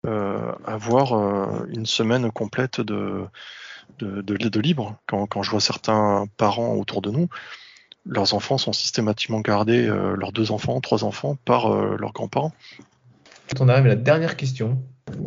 euh, 0.07 0.53
avoir 0.67 1.15
euh, 1.15 1.67
une 1.69 1.87
semaine 1.87 2.31
complète 2.31 2.81
de, 2.81 3.25
de, 3.99 4.21
de, 4.21 4.37
de 4.37 4.61
libre. 4.61 4.97
Quand, 5.07 5.27
quand 5.27 5.43
je 5.43 5.51
vois 5.51 5.61
certains 5.61 6.27
parents 6.37 6.75
autour 6.75 7.03
de 7.03 7.11
nous, 7.11 7.29
leurs 8.07 8.35
enfants 8.35 8.59
sont 8.59 8.73
systématiquement 8.73 9.41
gardés, 9.41 9.87
euh, 9.87 10.15
leurs 10.17 10.33
deux 10.33 10.51
enfants, 10.51 10.81
trois 10.81 11.05
enfants, 11.05 11.37
par 11.45 11.69
leurs 11.71 12.13
grands-parents. 12.13 12.53
Quand 13.51 13.65
on 13.65 13.69
arrive 13.69 13.87
à 13.87 13.89
la 13.89 13.97
dernière 13.97 14.37
question, 14.37 14.83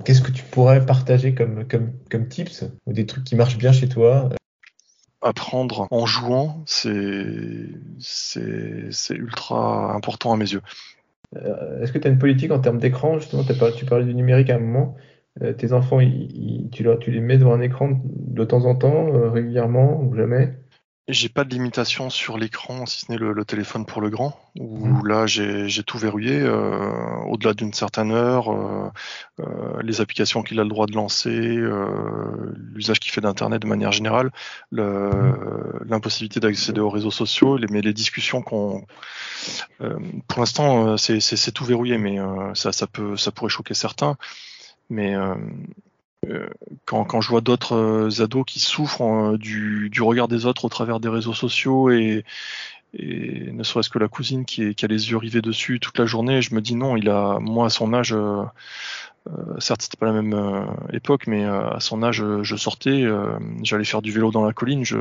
qu'est-ce 0.06 0.22
que 0.22 0.32
tu 0.32 0.44
pourrais 0.44 0.86
partager 0.86 1.34
comme, 1.34 1.68
comme, 1.68 1.94
comme 2.10 2.28
tips 2.28 2.66
ou 2.86 2.94
des 2.94 3.06
trucs 3.06 3.24
qui 3.24 3.36
marchent 3.36 3.58
bien 3.58 3.72
chez 3.72 3.90
toi 3.90 4.30
apprendre 5.22 5.88
en 5.92 6.06
jouant, 6.06 6.64
c'est 6.66 6.94
ultra 9.10 9.94
important 9.94 10.32
à 10.34 10.38
mes 10.38 10.52
yeux. 10.52 10.62
Euh, 11.36 11.82
Est-ce 11.82 11.92
que 11.92 11.98
tu 12.00 12.08
as 12.08 12.12
une 12.12 12.20
politique 12.20 12.52
en 12.52 12.60
termes 12.60 12.80
d'écran 12.80 13.20
Justement, 13.20 13.44
pas- 13.44 13.72
tu 13.72 13.86
parlais 13.86 14.06
du 14.06 14.14
numérique 14.16 14.50
à 14.50 14.56
un 14.56 14.60
moment. 14.60 14.96
Euh, 15.42 15.54
tes 15.54 15.74
enfants, 15.74 16.00
ils- 16.00 16.32
ils- 16.66 16.70
tu, 16.72 16.84
leur- 16.84 17.00
tu 17.00 17.12
les 17.12 17.20
mets 17.22 17.38
devant 17.38 17.54
un 17.54 17.62
écran 17.62 18.02
de 18.06 18.44
temps 18.46 18.66
en 18.66 18.76
temps, 18.76 19.14
euh, 19.16 19.30
régulièrement 19.30 20.02
ou 20.02 20.16
jamais? 20.16 20.58
J'ai 21.10 21.30
pas 21.30 21.46
de 21.46 21.50
limitation 21.54 22.10
sur 22.10 22.38
l'écran, 22.38 22.86
si 22.86 23.06
ce 23.06 23.12
n'est 23.12 23.18
le, 23.18 23.32
le 23.32 23.46
téléphone 23.46 23.86
pour 23.86 24.02
le 24.02 24.10
grand, 24.10 24.38
où 24.60 24.88
Mhm. 24.88 25.08
là 25.08 25.26
j'ai 25.26 25.84
tout 25.84 25.98
verrouillé. 25.98 26.38
euh, 26.42 27.16
Au-delà 27.30 27.54
d'une 27.54 27.72
certaine 27.72 28.12
heure, 28.12 28.52
euh, 28.52 28.90
euh, 29.40 29.82
les 29.84 30.02
applications 30.02 30.44
qu'il 30.44 30.60
a 30.60 30.64
le 30.64 30.70
droit 30.70 30.86
de 30.86 30.92
lancer, 30.94 31.58
l'usage 32.74 33.00
qu'il 33.00 33.12
fait 33.14 33.22
d'Internet 33.22 33.62
de 33.62 33.68
manière 33.68 33.94
générale, 33.94 34.32
le- 34.70 35.80
l'impossibilité 35.86 36.42
d'accéder 36.42 36.82
aux 36.82 36.90
réseaux 36.90 37.12
sociaux, 37.12 37.56
les, 37.56 37.68
mais 37.70 37.80
les 37.82 37.94
discussions 37.94 38.42
qu'on... 38.42 38.86
pour 40.28 40.40
l'instant, 40.40 40.98
c'est 40.98 41.52
tout 41.54 41.64
verrouillé, 41.64 41.98
mais 41.98 42.18
ça, 42.54 42.74
ça, 42.74 42.86
peut, 42.86 43.16
ça 43.16 43.32
pourrait 43.32 43.50
choquer 43.50 43.76
certains. 43.76 44.18
Mais 44.90 45.16
quand, 46.86 47.06
quand 47.06 47.22
je 47.22 47.30
vois 47.30 47.42
d'autres 47.42 47.76
euh, 47.76 48.24
ados 48.24 48.46
qui 48.46 48.60
souffrent 48.60 49.02
euh, 49.04 49.38
du, 49.38 49.90
du 49.90 50.02
regard 50.02 50.28
des 50.28 50.46
autres 50.46 50.66
au 50.66 50.70
travers 50.70 51.00
des 51.00 51.10
réseaux 51.10 51.34
sociaux 51.34 51.90
et, 51.90 52.24
et 52.94 53.52
ne 53.52 53.64
serait-ce 53.64 53.90
que 53.90 54.00
la 54.00 54.08
cousine 54.08 54.46
qui, 54.46 54.64
est, 54.64 54.74
qui 54.74 54.86
a 54.86 54.88
les 54.88 55.10
yeux 55.12 55.18
rivés 55.18 55.42
dessus 55.42 55.80
toute 55.80 55.98
la 55.98 56.06
journée, 56.06 56.42
je 56.42 56.56
me 56.56 56.62
dis 56.62 56.76
non, 56.76 56.98
il 56.98 57.10
a, 57.10 57.38
moi 57.40 57.68
à 57.68 57.70
son 57.70 57.94
âge, 57.94 58.14
euh, 58.14 58.44
euh, 59.28 59.60
certes 59.60 59.82
c'était 59.84 59.98
pas 59.98 60.08
la 60.08 60.14
même 60.14 60.34
euh, 60.34 60.66
époque, 60.94 61.28
mais 61.28 61.46
euh, 61.46 61.70
à 61.70 61.80
son 61.80 62.02
âge, 62.02 62.24
je 62.42 62.56
sortais, 62.56 63.04
euh, 63.04 63.38
j'allais 63.62 63.84
faire 63.84 64.02
du 64.02 64.12
vélo 64.12 64.32
dans 64.32 64.46
la 64.46 64.54
colline, 64.54 64.86
je, 64.86 64.98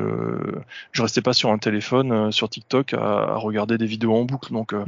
je 0.92 1.02
restais 1.02 1.22
pas 1.22 1.32
sur 1.32 1.50
un 1.50 1.58
téléphone, 1.58 2.12
euh, 2.12 2.30
sur 2.30 2.48
TikTok 2.48 2.92
à, 2.94 2.98
à 2.98 3.36
regarder 3.36 3.78
des 3.78 3.86
vidéos 3.86 4.14
en 4.16 4.24
boucle, 4.24 4.52
donc 4.52 4.72
euh, 4.72 4.84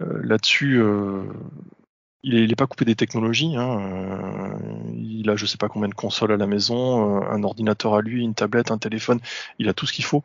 euh, 0.00 0.20
là-dessus. 0.22 0.82
Il 2.22 2.34
est, 2.36 2.44
il 2.44 2.52
est 2.52 2.56
pas 2.56 2.66
coupé 2.66 2.84
des 2.84 2.96
technologies. 2.96 3.56
Hein. 3.56 3.80
euh, 3.80 4.92
il 4.96 5.28
a 5.30 5.36
je 5.36 5.46
sais 5.46 5.56
pas 5.58 5.68
combien 5.68 5.88
de 5.88 5.94
consoles 5.94 6.32
à 6.32 6.36
la 6.36 6.46
maison, 6.46 7.18
euh, 7.22 7.30
un 7.30 7.42
ordinateur 7.44 7.94
à 7.94 8.02
lui, 8.02 8.22
une 8.22 8.34
tablette, 8.34 8.70
un 8.70 8.78
téléphone. 8.78 9.20
Il 9.58 9.68
a 9.68 9.74
tout 9.74 9.86
ce 9.86 9.92
qu'il 9.92 10.04
faut. 10.04 10.22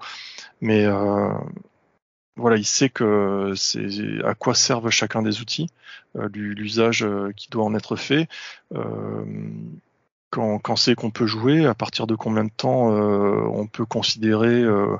Mais 0.61 0.85
euh, 0.85 1.29
voilà, 2.37 2.57
il 2.57 2.65
sait 2.65 2.89
que 2.89 3.53
c'est 3.55 3.87
à 4.25 4.35
quoi 4.35 4.55
servent 4.55 4.89
chacun 4.89 5.21
des 5.21 5.39
outils, 5.39 5.67
l'u- 6.33 6.53
l'usage 6.53 7.05
qui 7.35 7.49
doit 7.49 7.63
en 7.63 7.73
être 7.75 7.95
fait. 7.95 8.27
Quand, 10.35 10.59
quand 10.59 10.75
c'est 10.75 10.95
qu'on 10.95 11.11
peut 11.11 11.25
jouer, 11.25 11.65
à 11.65 11.73
partir 11.73 12.07
de 12.07 12.15
combien 12.15 12.43
de 12.43 12.51
temps 12.55 12.91
euh, 12.91 13.41
on 13.53 13.67
peut 13.67 13.85
considérer 13.85 14.61
euh, 14.61 14.97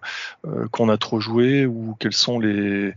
euh, 0.48 0.68
qu'on 0.72 0.88
a 0.90 0.98
trop 0.98 1.20
joué 1.20 1.66
ou 1.66 1.96
quels 2.00 2.14
sont 2.14 2.40
les 2.40 2.94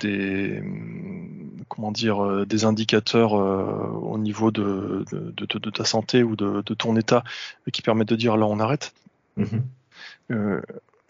des 0.00 0.58
hum, 0.60 1.50
comment 1.68 1.90
dire 1.92 2.46
des 2.46 2.64
indicateurs 2.66 3.32
au 3.32 4.18
niveau 4.18 4.50
de, 4.50 5.04
de, 5.10 5.32
de- 5.36 5.58
de 5.58 5.70
ta 5.70 5.84
santé 5.84 6.22
ou 6.22 6.36
de, 6.36 6.60
ton 6.74 6.96
état 6.96 7.24
qui 7.72 7.80
permettent 7.82 8.08
de 8.08 8.16
dire 8.16 8.36
là 8.36 8.46
on 8.46 8.60
arrête? 8.60 8.92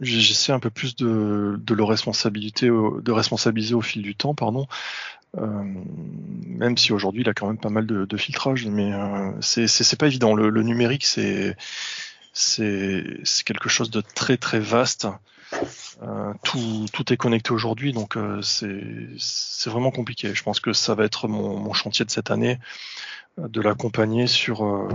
J'ai- 0.01 0.21
J'essaie 0.21 0.53
un 0.53 0.61
peu 0.61 0.71
plus 0.71 0.97
de, 0.97 1.59
de 1.59 1.75
le 1.75 1.85
responsabilité, 1.85 2.67
de 2.69 3.13
responsabiliser 3.13 3.75
au 3.75 3.81
fil 3.81 4.03
du 4.03 4.15
temps, 4.17 4.35
pardon. 4.35 4.67
Euh, 5.39 5.65
même 6.55 6.77
si 6.77 6.93
aujourd'hui 6.93 7.23
il 7.23 7.29
a 7.29 7.35
quand 7.35 7.47
même 7.47 7.59
pas 7.59 7.71
mal 7.71 7.87
de, 7.87 8.17
filtrage, 8.17 8.67
mais 8.67 8.93
euh, 8.93 9.33
c'est 9.41 9.99
pas 9.99 10.07
évident. 10.07 10.35
Le, 10.35 10.63
numérique 10.63 11.05
c'est 11.05 11.57
quelque 13.45 13.69
chose 13.69 13.91
de 13.91 14.01
très 14.01 14.37
très 14.37 14.61
vaste. 14.61 15.07
Euh, 16.03 16.33
tout, 16.43 16.87
tout 16.93 17.13
est 17.13 17.17
connecté 17.17 17.53
aujourd'hui, 17.53 17.93
donc 17.93 18.17
euh, 18.17 18.41
c'est 18.43 19.71
vraiment 19.71 19.91
compliqué. 19.91 20.35
Je 20.35 20.43
pense 20.43 20.61
que 20.61 20.73
ça 20.73 20.95
va 20.95 21.05
être 21.05 21.29
mon, 21.29 21.73
chantier 21.73 22.05
de 22.05 22.11
cette 22.11 22.31
année, 22.31 22.59
euh, 23.39 23.49
de 23.49 23.61
l'accompagner 23.61 24.27
sur 24.27 24.89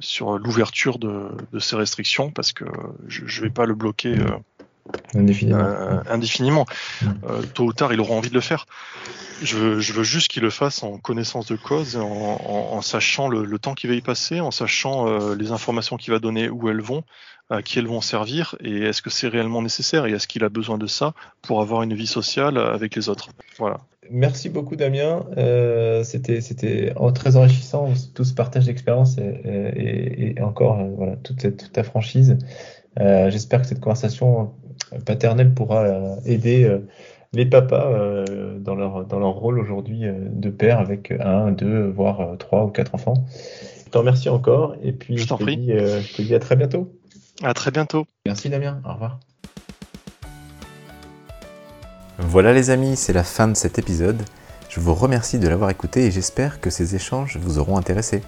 sur 0.00 0.38
l'ouverture 0.38 0.98
de, 0.98 1.28
de 1.52 1.58
ces 1.58 1.76
restrictions, 1.76 2.30
parce 2.30 2.52
que 2.52 2.64
je, 3.06 3.26
je 3.26 3.42
vais 3.42 3.50
pas 3.50 3.66
le 3.66 3.74
bloquer 3.74 4.16
Indéfiniment. 5.14 5.58
euh, 5.58 6.00
indéfiniment. 6.10 6.66
Mm. 7.02 7.06
Euh, 7.28 7.42
tôt 7.54 7.64
ou 7.64 7.72
tard, 7.72 7.92
il 7.92 8.00
aura 8.00 8.14
envie 8.14 8.28
de 8.30 8.34
le 8.34 8.40
faire. 8.40 8.66
Je 9.42 9.56
veux, 9.56 9.80
je 9.80 9.92
veux 9.92 10.02
juste 10.02 10.28
qu'il 10.28 10.42
le 10.42 10.50
fasse 10.50 10.82
en 10.82 10.98
connaissance 10.98 11.46
de 11.46 11.56
cause, 11.56 11.96
en, 11.96 12.02
en, 12.02 12.76
en 12.76 12.82
sachant 12.82 13.28
le, 13.28 13.44
le 13.44 13.58
temps 13.58 13.74
qu'il 13.74 13.88
va 13.88 13.94
y 13.96 14.00
passer, 14.00 14.40
en 14.40 14.50
sachant 14.50 15.08
euh, 15.08 15.36
les 15.36 15.52
informations 15.52 15.96
qu'il 15.96 16.12
va 16.12 16.18
donner, 16.18 16.48
où 16.50 16.68
elles 16.68 16.80
vont, 16.80 17.04
à 17.48 17.62
qui 17.62 17.78
elles 17.78 17.86
vont 17.86 18.00
servir, 18.00 18.56
et 18.60 18.82
est-ce 18.82 19.00
que 19.00 19.10
c'est 19.10 19.28
réellement 19.28 19.62
nécessaire, 19.62 20.06
et 20.06 20.12
est-ce 20.12 20.26
qu'il 20.26 20.42
a 20.44 20.48
besoin 20.48 20.76
de 20.76 20.86
ça 20.88 21.14
pour 21.40 21.60
avoir 21.62 21.82
une 21.82 21.94
vie 21.94 22.08
sociale 22.08 22.58
avec 22.58 22.96
les 22.96 23.08
autres. 23.08 23.28
Voilà. 23.58 23.78
Merci 24.10 24.48
beaucoup 24.48 24.74
Damien. 24.76 25.24
C'était 26.02 26.40
très 27.14 27.36
enrichissant 27.36 27.92
tout 28.14 28.24
ce 28.24 28.34
partage 28.34 28.64
d'expérience 28.66 29.18
et, 29.18 29.22
et- 29.22 30.38
et 30.38 30.42
encore 30.42 30.78
voilà 30.96 31.16
toute 31.16 31.40
cette 31.42 31.58
toute 31.58 31.72
ta 31.72 31.84
franchise. 31.84 32.36
J'espère 32.98 33.62
que 33.62 33.66
cette 33.68 33.80
conversation 33.80 34.52
paternelle 35.04 35.52
pourra 35.52 35.82
euh, 35.82 36.16
aider 36.24 36.64
euh, 36.64 36.78
les 37.32 37.46
papas 37.46 37.86
euh, 37.86 38.58
dans 38.58 38.74
leur 38.74 39.04
dans 39.04 39.18
leur 39.18 39.32
rôle 39.32 39.58
aujourd'hui 39.58 40.02
de 40.04 40.50
père 40.50 40.78
avec 40.78 41.12
un, 41.20 41.52
deux, 41.52 41.88
voire 41.88 42.36
trois 42.38 42.64
ou 42.64 42.68
quatre 42.68 42.94
enfants. 42.94 43.26
Je 43.84 43.90
te 43.90 43.98
remercie 43.98 44.28
encore 44.28 44.76
et 44.82 44.92
puis 44.92 45.16
Je 45.16 45.22
je, 45.22 45.28
t'en 45.28 45.36
te 45.36 45.42
prie. 45.42 45.56
dis 45.56 45.72
je 45.72 46.16
te 46.16 46.22
dis 46.22 46.34
à 46.34 46.38
très 46.38 46.56
bientôt. 46.56 46.92
À 47.42 47.54
très 47.54 47.70
bientôt. 47.70 48.06
Merci 48.26 48.48
Damien. 48.48 48.80
Au 48.84 48.92
revoir. 48.94 49.20
Voilà 52.18 52.52
les 52.52 52.70
amis, 52.70 52.96
c'est 52.96 53.12
la 53.12 53.22
fin 53.22 53.46
de 53.46 53.54
cet 53.54 53.78
épisode. 53.78 54.20
Je 54.68 54.80
vous 54.80 54.94
remercie 54.94 55.38
de 55.38 55.48
l'avoir 55.48 55.70
écouté 55.70 56.06
et 56.06 56.10
j'espère 56.10 56.60
que 56.60 56.68
ces 56.68 56.94
échanges 56.94 57.36
vous 57.36 57.58
auront 57.58 57.78
intéressé. 57.78 58.22